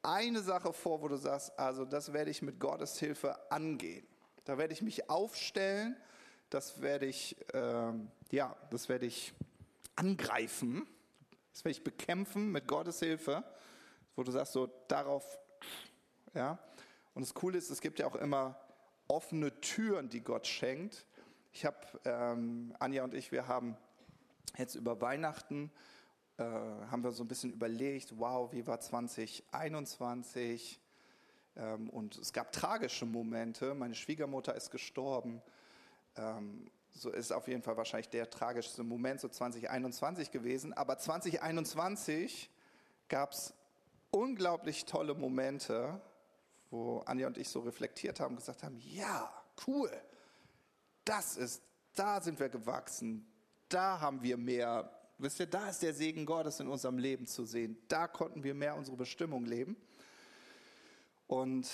eine 0.05 0.43
Sache 0.43 0.73
vor, 0.73 1.01
wo 1.01 1.09
du 1.09 1.17
sagst, 1.17 1.59
also 1.59 1.85
das 1.85 2.13
werde 2.13 2.31
ich 2.31 2.43
mit 2.43 2.61
Gottes 2.61 2.99
Hilfe 2.99 3.51
angehen. 3.51 4.07
Da 4.45 4.59
werde 4.59 4.73
ich 4.75 4.83
mich 4.83 5.09
aufstellen, 5.09 5.97
das 6.51 6.83
werde 6.83 7.07
ich, 7.07 7.37
äh, 7.55 7.93
ja, 8.31 8.57
das 8.71 8.89
werde 8.89 9.07
ich 9.07 9.33
angreifen, 9.97 10.87
das 11.53 11.65
werde 11.65 11.79
ich 11.79 11.85
bekämpfen 11.85 12.53
mit 12.53 12.69
Gottes 12.69 12.99
Hilfe, 12.99 13.43
wo 14.17 14.23
du 14.23 14.31
sagst, 14.31 14.53
so 14.53 14.67
darauf, 14.89 15.39
ja. 16.35 16.59
Und 17.15 17.23
das 17.23 17.33
Coole 17.33 17.59
ist, 17.59 17.71
es 17.71 17.81
gibt 17.81 17.99
ja 17.99 18.07
auch 18.07 18.17
immer 18.17 18.61
offene 19.09 19.61
Türen, 19.61 20.09
die 20.09 20.21
Gott 20.21 20.47
schenkt. 20.47 21.07
Ich 21.53 21.65
habe, 21.65 21.79
ähm, 22.05 22.75
Anja 22.79 23.05
und 23.05 23.15
ich, 23.15 23.33
wir 23.33 23.47
haben 23.47 23.77
jetzt 24.59 24.75
über 24.75 25.01
Weihnachten 25.01 25.71
äh, 26.37 26.43
haben 26.43 27.03
wir 27.03 27.13
so 27.13 27.25
ein 27.25 27.29
bisschen 27.29 27.53
überlegt, 27.53 28.19
wow, 28.19 28.53
wie 28.53 28.67
war 28.67 28.81
2021? 28.81 30.81
Ähm, 31.57 31.89
und 31.91 32.19
es 32.19 32.33
gab 32.33 32.53
tragische 32.53 33.07
Momente. 33.07 33.75
Meine 33.75 33.95
Schwiegermutter 33.95 34.55
ist 34.55 34.71
gestorben. 34.71 35.43
Ähm, 36.17 36.71
so 36.91 37.11
ist 37.11 37.33
auf 37.33 37.49
jeden 37.49 37.63
Fall 37.63 37.77
wahrscheinlich 37.77 38.09
der 38.09 38.31
tragischste 38.31 38.83
Moment, 38.83 39.21
so 39.21 39.29
2021 39.29 40.31
gewesen. 40.31 40.73
Aber 40.73 40.99
2021 40.99 42.51
gab 43.09 43.33
es 43.33 43.53
unglaublich 44.11 44.85
tolle 44.85 45.15
Momente, 45.15 46.01
wo 46.71 47.01
Anja 47.01 47.27
und 47.27 47.37
ich 47.37 47.49
so 47.49 47.61
reflektiert 47.61 48.21
haben, 48.21 48.37
gesagt 48.37 48.63
haben, 48.63 48.79
ja, 48.79 49.33
cool, 49.67 49.91
das 51.05 51.37
ist, 51.37 51.63
da 51.95 52.21
sind 52.21 52.41
wir 52.41 52.49
gewachsen, 52.49 53.27
da 53.69 54.01
haben 54.01 54.23
wir 54.23 54.37
mehr, 54.37 54.91
wisst 55.19 55.41
ihr, 55.41 55.47
da 55.47 55.69
ist 55.69 55.83
der 55.83 55.95
Segen 55.95 56.27
Gottes 56.27 56.61
in 56.61 56.69
unserem 56.69 56.99
Leben 56.99 57.27
zu 57.27 57.45
sehen, 57.45 57.77
da 57.89 58.07
konnten 58.07 58.43
wir 58.45 58.55
mehr 58.55 58.77
unsere 58.77 58.97
Bestimmung 58.97 59.45
leben. 59.45 59.77
Und 61.27 61.69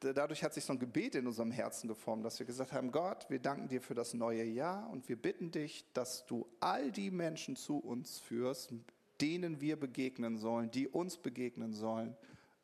dadurch 0.00 0.42
hat 0.42 0.54
sich 0.54 0.64
so 0.64 0.72
ein 0.72 0.78
Gebet 0.78 1.14
in 1.14 1.26
unserem 1.26 1.52
Herzen 1.52 1.86
geformt, 1.86 2.24
dass 2.24 2.38
wir 2.38 2.46
gesagt 2.46 2.72
haben, 2.72 2.90
Gott, 2.90 3.26
wir 3.28 3.38
danken 3.38 3.68
dir 3.68 3.80
für 3.80 3.94
das 3.94 4.14
neue 4.14 4.44
Jahr 4.44 4.90
und 4.90 5.08
wir 5.08 5.16
bitten 5.16 5.50
dich, 5.50 5.84
dass 5.92 6.26
du 6.26 6.48
all 6.60 6.90
die 6.90 7.10
Menschen 7.10 7.54
zu 7.56 7.78
uns 7.78 8.18
führst, 8.18 8.72
denen 9.20 9.60
wir 9.60 9.78
begegnen 9.78 10.38
sollen, 10.38 10.70
die 10.70 10.88
uns 10.88 11.16
begegnen 11.16 11.72
sollen. 11.72 12.16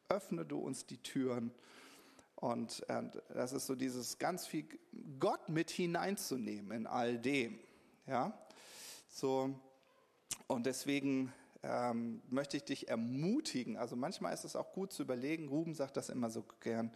Öffne 0.08 0.44
du 0.44 0.58
uns 0.58 0.86
die 0.86 0.98
Türen. 0.98 1.52
Und 2.34 2.84
das 3.34 3.52
ist 3.52 3.66
so 3.66 3.76
dieses 3.76 4.18
ganz 4.18 4.46
viel 4.46 4.66
Gott 5.20 5.48
mit 5.48 5.70
hineinzunehmen 5.70 6.72
in 6.72 6.86
all 6.86 7.18
dem. 7.18 7.60
Ja, 8.06 8.36
so. 9.08 9.54
Und 10.46 10.66
deswegen 10.66 11.32
ähm, 11.62 12.22
möchte 12.28 12.56
ich 12.56 12.64
dich 12.64 12.88
ermutigen. 12.88 13.76
Also 13.76 13.96
manchmal 13.96 14.32
ist 14.32 14.44
es 14.44 14.56
auch 14.56 14.72
gut 14.72 14.92
zu 14.92 15.02
überlegen. 15.02 15.48
Ruben 15.48 15.74
sagt 15.74 15.96
das 15.96 16.08
immer 16.08 16.30
so 16.30 16.44
gern. 16.60 16.92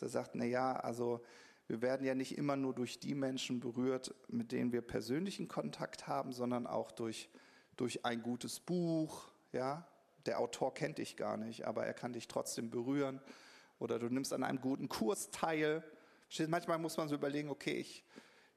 Er 0.00 0.08
sagt, 0.08 0.34
na 0.34 0.44
ja, 0.44 0.72
also 0.76 1.22
wir 1.68 1.80
werden 1.80 2.04
ja 2.04 2.14
nicht 2.14 2.36
immer 2.36 2.56
nur 2.56 2.74
durch 2.74 2.98
die 2.98 3.14
Menschen 3.14 3.60
berührt, 3.60 4.14
mit 4.28 4.52
denen 4.52 4.72
wir 4.72 4.82
persönlichen 4.82 5.48
Kontakt 5.48 6.06
haben, 6.06 6.32
sondern 6.32 6.66
auch 6.66 6.90
durch, 6.90 7.30
durch 7.76 8.04
ein 8.04 8.22
gutes 8.22 8.60
Buch. 8.60 9.28
Ja, 9.52 9.86
der 10.26 10.40
Autor 10.40 10.74
kennt 10.74 10.98
dich 10.98 11.16
gar 11.16 11.36
nicht, 11.36 11.66
aber 11.66 11.86
er 11.86 11.94
kann 11.94 12.12
dich 12.12 12.28
trotzdem 12.28 12.70
berühren. 12.70 13.20
Oder 13.78 13.98
du 13.98 14.08
nimmst 14.08 14.32
an 14.32 14.44
einem 14.44 14.60
guten 14.60 14.88
Kurs 14.88 15.30
teil. 15.30 15.82
Manchmal 16.48 16.78
muss 16.78 16.96
man 16.96 17.08
so 17.08 17.14
überlegen, 17.14 17.48
okay, 17.48 17.74
ich 17.74 18.04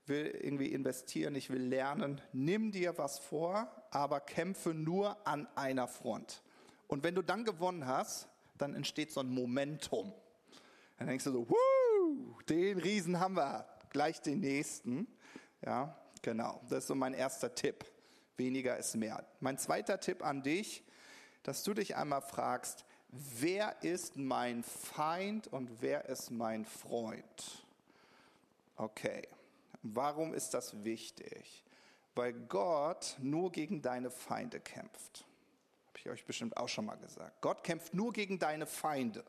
will 0.07 0.27
irgendwie 0.27 0.71
investieren, 0.71 1.35
ich 1.35 1.49
will 1.49 1.61
lernen. 1.61 2.21
Nimm 2.31 2.71
dir 2.71 2.97
was 2.97 3.19
vor, 3.19 3.84
aber 3.95 4.19
kämpfe 4.19 4.73
nur 4.73 5.25
an 5.25 5.47
einer 5.55 5.87
Front. 5.87 6.41
Und 6.87 7.03
wenn 7.03 7.15
du 7.15 7.21
dann 7.21 7.45
gewonnen 7.45 7.87
hast, 7.87 8.27
dann 8.57 8.75
entsteht 8.75 9.09
so 9.13 9.21
ein 9.21 9.29
Momentum. 9.29 10.11
Dann 10.97 11.07
denkst 11.07 11.23
du 11.23 11.31
so, 11.31 11.49
Wuh, 11.49 12.41
den 12.49 12.77
Riesen 12.77 13.21
haben 13.21 13.37
wir, 13.37 13.65
gleich 13.91 14.21
den 14.21 14.41
nächsten. 14.41 15.07
Ja, 15.65 15.97
genau. 16.21 16.61
Das 16.69 16.79
ist 16.79 16.87
so 16.87 16.95
mein 16.95 17.13
erster 17.13 17.55
Tipp. 17.55 17.85
Weniger 18.35 18.77
ist 18.77 18.95
mehr. 18.95 19.25
Mein 19.39 19.57
zweiter 19.57 19.97
Tipp 20.01 20.25
an 20.25 20.43
dich, 20.43 20.83
dass 21.43 21.63
du 21.63 21.73
dich 21.73 21.95
einmal 21.95 22.21
fragst, 22.21 22.83
wer 23.11 23.81
ist 23.81 24.17
mein 24.17 24.63
Feind 24.63 25.47
und 25.47 25.81
wer 25.81 26.09
ist 26.09 26.31
mein 26.31 26.65
Freund? 26.65 27.65
Okay. 28.75 29.25
Warum 29.83 30.33
ist 30.33 30.53
das 30.53 30.83
wichtig? 30.83 31.64
Weil 32.15 32.33
Gott 32.33 33.17
nur 33.19 33.51
gegen 33.51 33.81
deine 33.81 34.09
Feinde 34.09 34.59
kämpft. 34.59 35.25
Habe 35.87 35.99
ich 35.99 36.09
euch 36.09 36.25
bestimmt 36.25 36.55
auch 36.57 36.69
schon 36.69 36.85
mal 36.85 36.95
gesagt. 36.95 37.41
Gott 37.41 37.63
kämpft 37.63 37.93
nur 37.93 38.13
gegen 38.13 38.39
deine 38.39 38.65
Feinde, 38.65 39.23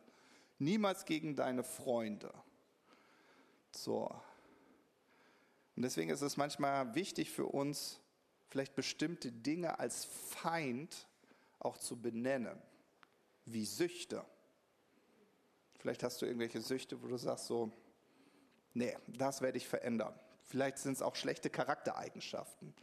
niemals 0.58 1.04
gegen 1.04 1.34
deine 1.34 1.64
Freunde. 1.64 2.32
So. 3.72 4.10
Und 5.74 5.82
deswegen 5.82 6.10
ist 6.10 6.22
es 6.22 6.36
manchmal 6.36 6.94
wichtig 6.94 7.30
für 7.30 7.46
uns, 7.46 8.00
vielleicht 8.48 8.74
bestimmte 8.74 9.32
Dinge 9.32 9.78
als 9.78 10.04
Feind 10.04 11.06
auch 11.58 11.76
zu 11.76 12.00
benennen, 12.00 12.56
wie 13.44 13.64
Süchte. 13.64 14.24
Vielleicht 15.78 16.02
hast 16.02 16.22
du 16.22 16.26
irgendwelche 16.26 16.60
Süchte, 16.60 17.02
wo 17.02 17.08
du 17.08 17.16
sagst 17.16 17.46
so, 17.46 17.70
nee, 18.74 18.96
das 19.06 19.40
werde 19.40 19.58
ich 19.58 19.66
verändern. 19.68 20.18
Vielleicht 20.46 20.78
sind 20.78 20.92
es 20.92 21.02
auch 21.02 21.16
schlechte 21.16 21.50
Charaktereigenschaften. 21.50 22.74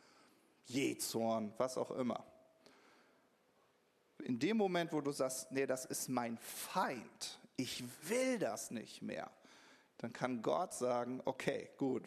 Jezorn, 0.66 1.54
was 1.58 1.78
auch 1.78 1.92
immer. 1.92 2.24
In 4.20 4.40
dem 4.40 4.58
Moment, 4.58 4.94
wo 4.94 5.02
du 5.02 5.12
sagst, 5.12 5.52
nee, 5.52 5.66
das 5.66 5.86
ist 5.86 6.08
mein 6.08 6.38
Feind, 6.38 7.40
ich 7.58 7.84
will 8.08 8.40
das 8.40 8.72
nicht 8.72 9.02
mehr, 9.02 9.30
dann 9.98 10.14
kann 10.14 10.42
Gott 10.42 10.74
sagen, 10.74 11.22
okay, 11.26 11.70
gut, 11.78 12.04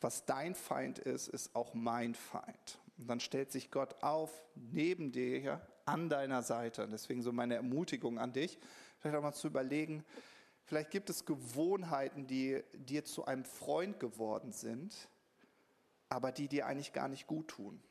was 0.00 0.24
dein 0.26 0.54
Feind 0.54 0.98
ist, 0.98 1.28
ist 1.28 1.54
auch 1.54 1.74
mein 1.74 2.14
Feind. 2.14 2.78
Und 2.98 3.08
dann 3.08 3.20
stellt 3.20 3.50
sich 3.50 3.70
Gott 3.70 4.02
auf, 4.02 4.30
neben 4.54 5.12
dir, 5.12 5.60
an 5.86 6.08
deiner 6.08 6.42
Seite. 6.42 6.84
Und 6.84 6.90
deswegen 6.92 7.22
so 7.22 7.32
meine 7.32 7.56
Ermutigung 7.56 8.18
an 8.18 8.32
dich, 8.32 8.58
vielleicht 8.98 9.16
auch 9.16 9.22
mal 9.22 9.32
zu 9.32 9.48
überlegen, 9.48 10.04
Vielleicht 10.64 10.90
gibt 10.90 11.10
es 11.10 11.24
Gewohnheiten, 11.24 12.26
die 12.26 12.62
dir 12.72 13.04
zu 13.04 13.26
einem 13.26 13.44
Freund 13.44 14.00
geworden 14.00 14.52
sind, 14.52 15.08
aber 16.08 16.32
die 16.32 16.48
dir 16.48 16.66
eigentlich 16.66 16.92
gar 16.92 17.08
nicht 17.08 17.26
gut 17.26 17.48
tun. 17.48 17.82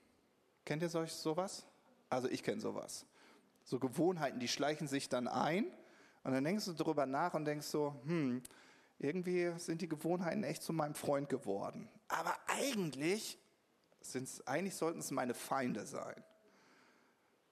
Kennt 0.66 0.82
ihr 0.82 0.90
solch 0.90 1.14
sowas? 1.14 1.66
Also 2.10 2.30
ich 2.30 2.42
kenne 2.44 2.62
sowas. 2.62 3.06
So 3.64 3.80
Gewohnheiten, 3.80 4.40
die 4.40 4.48
schleichen 4.48 4.88
sich 4.88 5.08
dann 5.10 5.28
ein 5.28 5.66
und 6.24 6.32
dann 6.32 6.44
denkst 6.44 6.66
du 6.66 6.74
darüber 6.74 7.06
nach 7.06 7.34
und 7.34 7.46
denkst 7.46 7.68
so, 7.68 7.96
hm, 8.06 8.42
irgendwie 9.00 9.52
sind 9.58 9.82
die 9.82 9.90
Gewohnheiten 9.90 10.44
echt 10.44 10.64
zu 10.64 10.74
meinem 10.74 10.96
Freund 10.96 11.30
geworden. 11.30 11.90
Aber 12.08 12.36
eigentlich 12.48 13.38
sind's, 14.02 14.46
eigentlich 14.48 14.76
sollten 14.76 15.00
es 15.00 15.12
meine 15.12 15.34
Feinde 15.34 15.86
sein. 15.86 16.24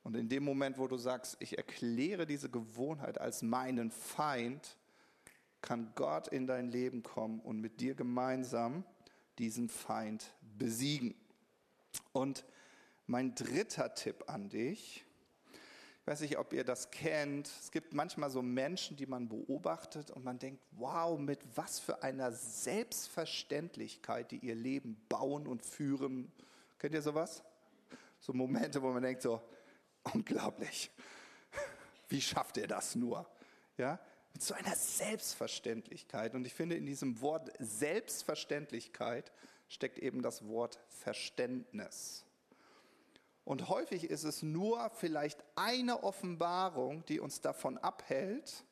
Und 0.04 0.16
in 0.16 0.30
dem 0.30 0.44
Moment, 0.44 0.78
wo 0.78 0.88
du 0.88 0.98
sagst, 0.98 1.38
ich 1.40 1.58
erkläre 1.58 2.26
diese 2.26 2.50
Gewohnheit 2.50 3.20
als 3.20 3.42
meinen 3.42 3.92
Feind, 3.92 4.78
kann 5.62 5.92
Gott 5.96 6.28
in 6.28 6.48
dein 6.48 6.70
Leben 6.70 7.04
kommen 7.04 7.40
und 7.40 7.60
mit 7.60 7.82
dir 7.82 7.96
gemeinsam 7.96 8.84
diesen 9.38 9.70
Feind 9.70 10.34
besiegen. 10.58 11.16
Und 12.14 12.46
mein 13.08 13.36
dritter 13.36 13.94
Tipp 13.94 14.24
an 14.28 14.50
dich, 14.50 15.06
ich 16.02 16.08
weiß 16.08 16.22
nicht, 16.22 16.40
ob 16.40 16.52
ihr 16.52 16.64
das 16.64 16.90
kennt, 16.90 17.48
es 17.48 17.70
gibt 17.70 17.94
manchmal 17.94 18.32
so 18.32 18.42
Menschen, 18.42 18.98
die 18.98 19.06
man 19.06 19.30
beobachtet 19.30 20.10
und 20.10 20.24
man 20.24 20.40
denkt, 20.40 20.60
wow, 20.72 21.20
mit 21.20 21.40
was 21.56 21.80
für 21.80 22.02
einer 22.02 22.32
Selbstverständlichkeit, 22.32 24.32
die 24.32 24.38
ihr 24.38 24.56
Leben 24.56 25.00
bauen 25.10 25.46
und 25.46 25.64
führen. 25.64 26.32
Kennt 26.80 26.96
ihr 26.96 27.04
sowas? 27.04 27.44
So 28.20 28.34
Momente, 28.34 28.82
wo 28.82 28.90
man 28.90 29.04
denkt 29.04 29.22
so, 29.22 29.42
unglaublich, 30.14 30.90
wie 32.10 32.22
schafft 32.22 32.58
ihr 32.58 32.68
das 32.68 32.96
nur? 32.96 33.30
Ja, 33.78 34.00
so 34.42 34.54
einer 34.54 34.76
Selbstverständlichkeit. 34.76 36.34
Und 36.34 36.46
ich 36.46 36.54
finde, 36.54 36.76
in 36.76 36.86
diesem 36.86 37.22
Wort 37.22 37.52
Selbstverständlichkeit 37.60 39.32
steckt 39.68 40.00
eben 40.00 40.22
das 40.22 40.48
Wort 40.48 40.80
Verständnis. 40.90 42.26
Und 43.44 43.70
häufig 43.70 44.10
ist 44.10 44.24
es 44.24 44.44
nur 44.44 44.90
vielleicht 44.92 45.44
eine 45.56 46.04
Offenbarung, 46.04 47.06
die 47.06 47.20
uns 47.20 47.42
davon 47.42 47.78
abhält, 47.78 48.64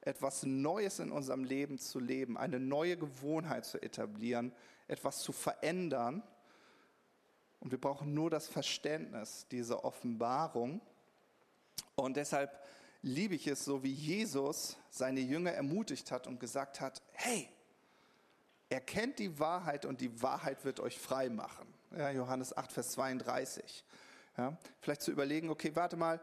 etwas 0.00 0.42
Neues 0.42 0.98
in 0.98 1.12
unserem 1.12 1.44
Leben 1.44 1.78
zu 1.78 2.00
leben, 2.00 2.36
eine 2.36 2.58
neue 2.58 2.96
Gewohnheit 2.96 3.64
zu 3.64 3.80
etablieren, 3.80 4.52
etwas 4.88 5.20
zu 5.22 5.32
verändern. 5.32 6.22
Und 7.60 7.70
wir 7.70 7.80
brauchen 7.80 8.12
nur 8.12 8.28
das 8.28 8.48
Verständnis, 8.48 9.46
diese 9.50 9.84
Offenbarung. 9.84 10.80
Und 11.94 12.16
deshalb 12.16 12.60
liebe 13.02 13.34
ich 13.34 13.46
es, 13.46 13.64
so 13.64 13.82
wie 13.82 13.92
Jesus 13.92 14.76
seine 14.90 15.20
Jünger 15.20 15.52
ermutigt 15.52 16.10
hat 16.10 16.26
und 16.26 16.40
gesagt 16.40 16.80
hat, 16.80 17.02
hey, 17.12 17.48
erkennt 18.68 19.18
die 19.18 19.38
Wahrheit 19.38 19.84
und 19.84 20.00
die 20.00 20.22
Wahrheit 20.22 20.64
wird 20.64 20.80
euch 20.80 20.98
frei 20.98 21.28
machen. 21.28 21.66
Ja, 21.96 22.10
Johannes 22.10 22.56
8, 22.56 22.72
Vers 22.72 22.92
32. 22.92 23.84
Ja, 24.38 24.56
vielleicht 24.80 25.02
zu 25.02 25.10
überlegen, 25.10 25.50
okay, 25.50 25.72
warte 25.74 25.96
mal, 25.96 26.20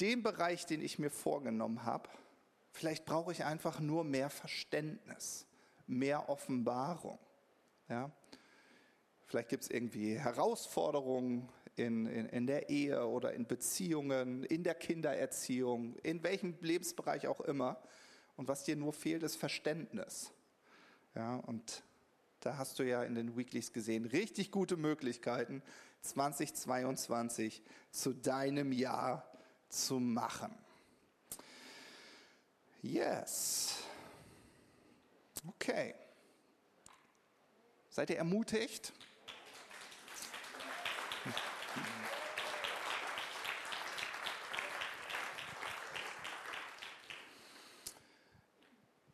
den 0.00 0.22
Bereich, 0.22 0.66
den 0.66 0.82
ich 0.82 0.98
mir 0.98 1.10
vorgenommen 1.10 1.84
habe, 1.84 2.08
vielleicht 2.72 3.06
brauche 3.06 3.32
ich 3.32 3.44
einfach 3.44 3.80
nur 3.80 4.04
mehr 4.04 4.28
Verständnis, 4.28 5.46
mehr 5.86 6.28
Offenbarung. 6.28 7.18
Ja? 7.88 8.10
Vielleicht 9.26 9.48
gibt 9.48 9.62
es 9.62 9.70
irgendwie 9.70 10.18
Herausforderungen 10.18 11.48
in, 11.76 12.06
in, 12.06 12.26
in 12.26 12.46
der 12.46 12.68
Ehe 12.68 13.06
oder 13.06 13.32
in 13.32 13.46
Beziehungen, 13.46 14.44
in 14.44 14.62
der 14.62 14.74
Kindererziehung, 14.74 15.96
in 16.02 16.22
welchem 16.22 16.56
Lebensbereich 16.60 17.26
auch 17.26 17.40
immer. 17.40 17.82
Und 18.36 18.48
was 18.48 18.64
dir 18.64 18.76
nur 18.76 18.92
fehlt, 18.92 19.22
ist 19.22 19.36
Verständnis. 19.36 20.32
Ja, 21.14 21.36
und 21.36 21.82
da 22.40 22.56
hast 22.56 22.78
du 22.78 22.82
ja 22.82 23.04
in 23.04 23.14
den 23.14 23.36
Weeklies 23.36 23.72
gesehen, 23.72 24.04
richtig 24.06 24.50
gute 24.50 24.76
Möglichkeiten, 24.76 25.62
2022 26.02 27.62
zu 27.90 28.12
deinem 28.12 28.72
Jahr 28.72 29.30
zu 29.68 30.00
machen. 30.00 30.52
Yes. 32.82 33.78
Okay. 35.46 35.94
Seid 37.90 38.10
ihr 38.10 38.16
ermutigt? 38.16 38.92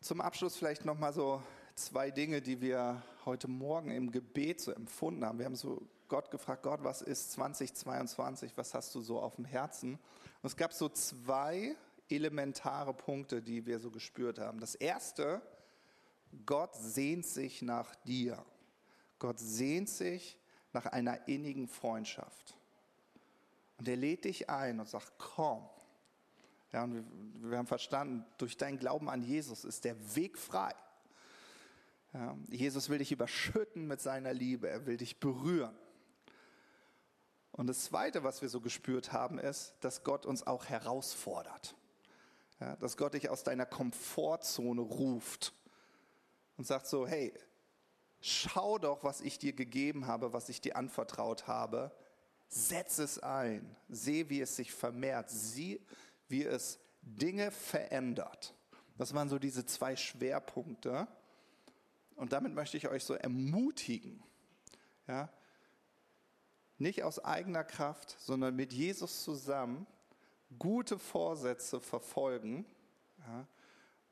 Zum 0.08 0.22
Abschluss 0.22 0.56
vielleicht 0.56 0.86
noch 0.86 0.98
mal 0.98 1.12
so 1.12 1.42
zwei 1.74 2.10
Dinge, 2.10 2.40
die 2.40 2.62
wir 2.62 3.02
heute 3.26 3.46
Morgen 3.46 3.90
im 3.90 4.10
Gebet 4.10 4.58
so 4.58 4.72
empfunden 4.72 5.22
haben. 5.22 5.38
Wir 5.38 5.44
haben 5.44 5.54
so 5.54 5.86
Gott 6.08 6.30
gefragt, 6.30 6.62
Gott, 6.62 6.82
was 6.82 7.02
ist 7.02 7.32
2022? 7.32 8.52
Was 8.56 8.72
hast 8.72 8.94
du 8.94 9.02
so 9.02 9.20
auf 9.20 9.36
dem 9.36 9.44
Herzen? 9.44 9.96
Und 10.40 10.46
es 10.46 10.56
gab 10.56 10.72
so 10.72 10.88
zwei 10.88 11.76
elementare 12.08 12.94
Punkte, 12.94 13.42
die 13.42 13.66
wir 13.66 13.80
so 13.80 13.90
gespürt 13.90 14.38
haben. 14.38 14.60
Das 14.60 14.76
erste, 14.76 15.42
Gott 16.46 16.74
sehnt 16.74 17.26
sich 17.26 17.60
nach 17.60 17.94
dir. 18.06 18.42
Gott 19.18 19.38
sehnt 19.38 19.90
sich 19.90 20.38
nach 20.72 20.86
einer 20.86 21.28
innigen 21.28 21.68
Freundschaft. 21.68 22.56
Und 23.76 23.86
er 23.86 23.96
lädt 23.96 24.24
dich 24.24 24.48
ein 24.48 24.80
und 24.80 24.88
sagt, 24.88 25.12
komm. 25.18 25.68
Ja, 26.72 26.84
und 26.84 26.94
wir, 26.94 27.50
wir 27.50 27.58
haben 27.58 27.66
verstanden, 27.66 28.24
durch 28.36 28.56
deinen 28.56 28.78
Glauben 28.78 29.08
an 29.08 29.22
Jesus 29.22 29.64
ist 29.64 29.84
der 29.84 29.96
Weg 30.16 30.38
frei. 30.38 30.74
Ja, 32.12 32.36
Jesus 32.48 32.88
will 32.88 32.98
dich 32.98 33.12
überschütten 33.12 33.86
mit 33.86 34.00
seiner 34.00 34.32
Liebe, 34.32 34.68
er 34.68 34.86
will 34.86 34.96
dich 34.96 35.20
berühren. 35.20 35.76
Und 37.52 37.66
das 37.66 37.84
Zweite, 37.84 38.22
was 38.22 38.40
wir 38.40 38.48
so 38.48 38.60
gespürt 38.60 39.12
haben, 39.12 39.38
ist, 39.38 39.74
dass 39.80 40.04
Gott 40.04 40.26
uns 40.26 40.46
auch 40.46 40.66
herausfordert. 40.66 41.74
Ja, 42.60 42.76
dass 42.76 42.96
Gott 42.96 43.14
dich 43.14 43.28
aus 43.28 43.44
deiner 43.44 43.66
Komfortzone 43.66 44.80
ruft 44.80 45.52
und 46.56 46.66
sagt 46.66 46.86
so, 46.86 47.06
hey, 47.06 47.32
schau 48.20 48.78
doch, 48.78 49.04
was 49.04 49.20
ich 49.20 49.38
dir 49.38 49.52
gegeben 49.52 50.06
habe, 50.06 50.32
was 50.32 50.48
ich 50.48 50.60
dir 50.60 50.76
anvertraut 50.76 51.46
habe. 51.46 51.92
Setz 52.48 52.98
es 52.98 53.18
ein. 53.18 53.76
Seh, 53.88 54.28
wie 54.28 54.40
es 54.40 54.56
sich 54.56 54.72
vermehrt. 54.72 55.30
Sieh, 55.30 55.80
wie 56.28 56.44
es 56.44 56.78
Dinge 57.02 57.50
verändert. 57.50 58.54
Das 58.96 59.14
waren 59.14 59.28
so 59.28 59.38
diese 59.38 59.64
zwei 59.64 59.96
Schwerpunkte. 59.96 61.08
Und 62.16 62.32
damit 62.32 62.54
möchte 62.54 62.76
ich 62.76 62.88
euch 62.88 63.04
so 63.04 63.14
ermutigen, 63.14 64.22
ja, 65.06 65.30
nicht 66.78 67.02
aus 67.02 67.24
eigener 67.24 67.64
Kraft, 67.64 68.16
sondern 68.20 68.54
mit 68.54 68.72
Jesus 68.72 69.24
zusammen 69.24 69.86
gute 70.58 70.98
Vorsätze 70.98 71.80
verfolgen 71.80 72.64
ja, 73.26 73.46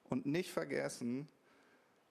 und 0.05 0.26
nicht 0.26 0.50
vergessen, 0.50 1.29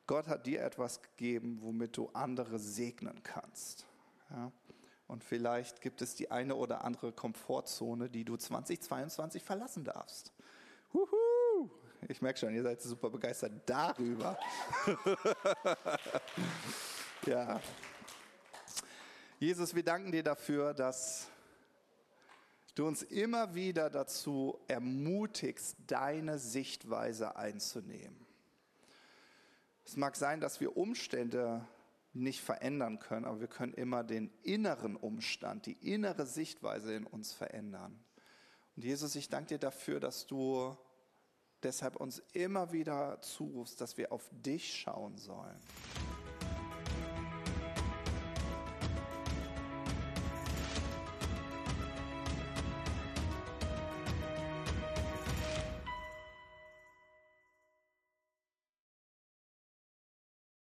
Gott 0.07 0.27
hat 0.27 0.45
dir 0.45 0.61
etwas 0.61 1.01
gegeben, 1.01 1.59
womit 1.61 1.97
du 1.97 2.09
andere 2.09 2.59
segnen 2.59 3.23
kannst. 3.23 3.85
Ja. 4.29 4.51
Und 5.07 5.23
vielleicht 5.23 5.81
gibt 5.81 6.01
es 6.01 6.15
die 6.15 6.31
eine 6.31 6.55
oder 6.55 6.83
andere 6.83 7.11
Komfortzone, 7.11 8.09
die 8.09 8.25
du 8.25 8.37
2022 8.37 9.43
verlassen 9.43 9.83
darfst. 9.83 10.33
Huhu! 10.93 11.69
Ich 12.07 12.21
merke 12.21 12.39
schon, 12.39 12.53
ihr 12.53 12.63
seid 12.63 12.81
super 12.81 13.09
begeistert 13.09 13.53
darüber. 13.65 14.37
ja. 17.25 17.59
Jesus, 19.39 19.75
wir 19.75 19.83
danken 19.83 20.11
dir 20.11 20.23
dafür, 20.23 20.73
dass 20.73 21.27
du 22.75 22.87
uns 22.87 23.03
immer 23.03 23.55
wieder 23.55 23.89
dazu 23.89 24.59
ermutigst, 24.67 25.77
deine 25.87 26.37
Sichtweise 26.37 27.35
einzunehmen. 27.35 28.25
Es 29.85 29.95
mag 29.97 30.15
sein, 30.15 30.41
dass 30.41 30.59
wir 30.59 30.77
Umstände 30.77 31.65
nicht 32.15 32.41
verändern 32.41 32.99
können, 32.99 33.25
aber 33.25 33.41
wir 33.41 33.47
können 33.47 33.73
immer 33.73 34.03
den 34.03 34.31
inneren 34.41 34.95
Umstand, 34.95 35.65
die 35.65 35.93
innere 35.93 36.25
Sichtweise 36.25 36.93
in 36.93 37.05
uns 37.05 37.33
verändern. 37.33 38.03
Und 38.75 38.83
Jesus, 38.83 39.15
ich 39.15 39.29
danke 39.29 39.49
dir 39.49 39.59
dafür, 39.59 39.99
dass 39.99 40.25
du 40.25 40.77
deshalb 41.63 41.95
uns 41.97 42.19
immer 42.33 42.71
wieder 42.71 43.21
zurufst, 43.21 43.81
dass 43.81 43.97
wir 43.97 44.11
auf 44.11 44.29
dich 44.31 44.73
schauen 44.73 45.17
sollen. 45.17 45.59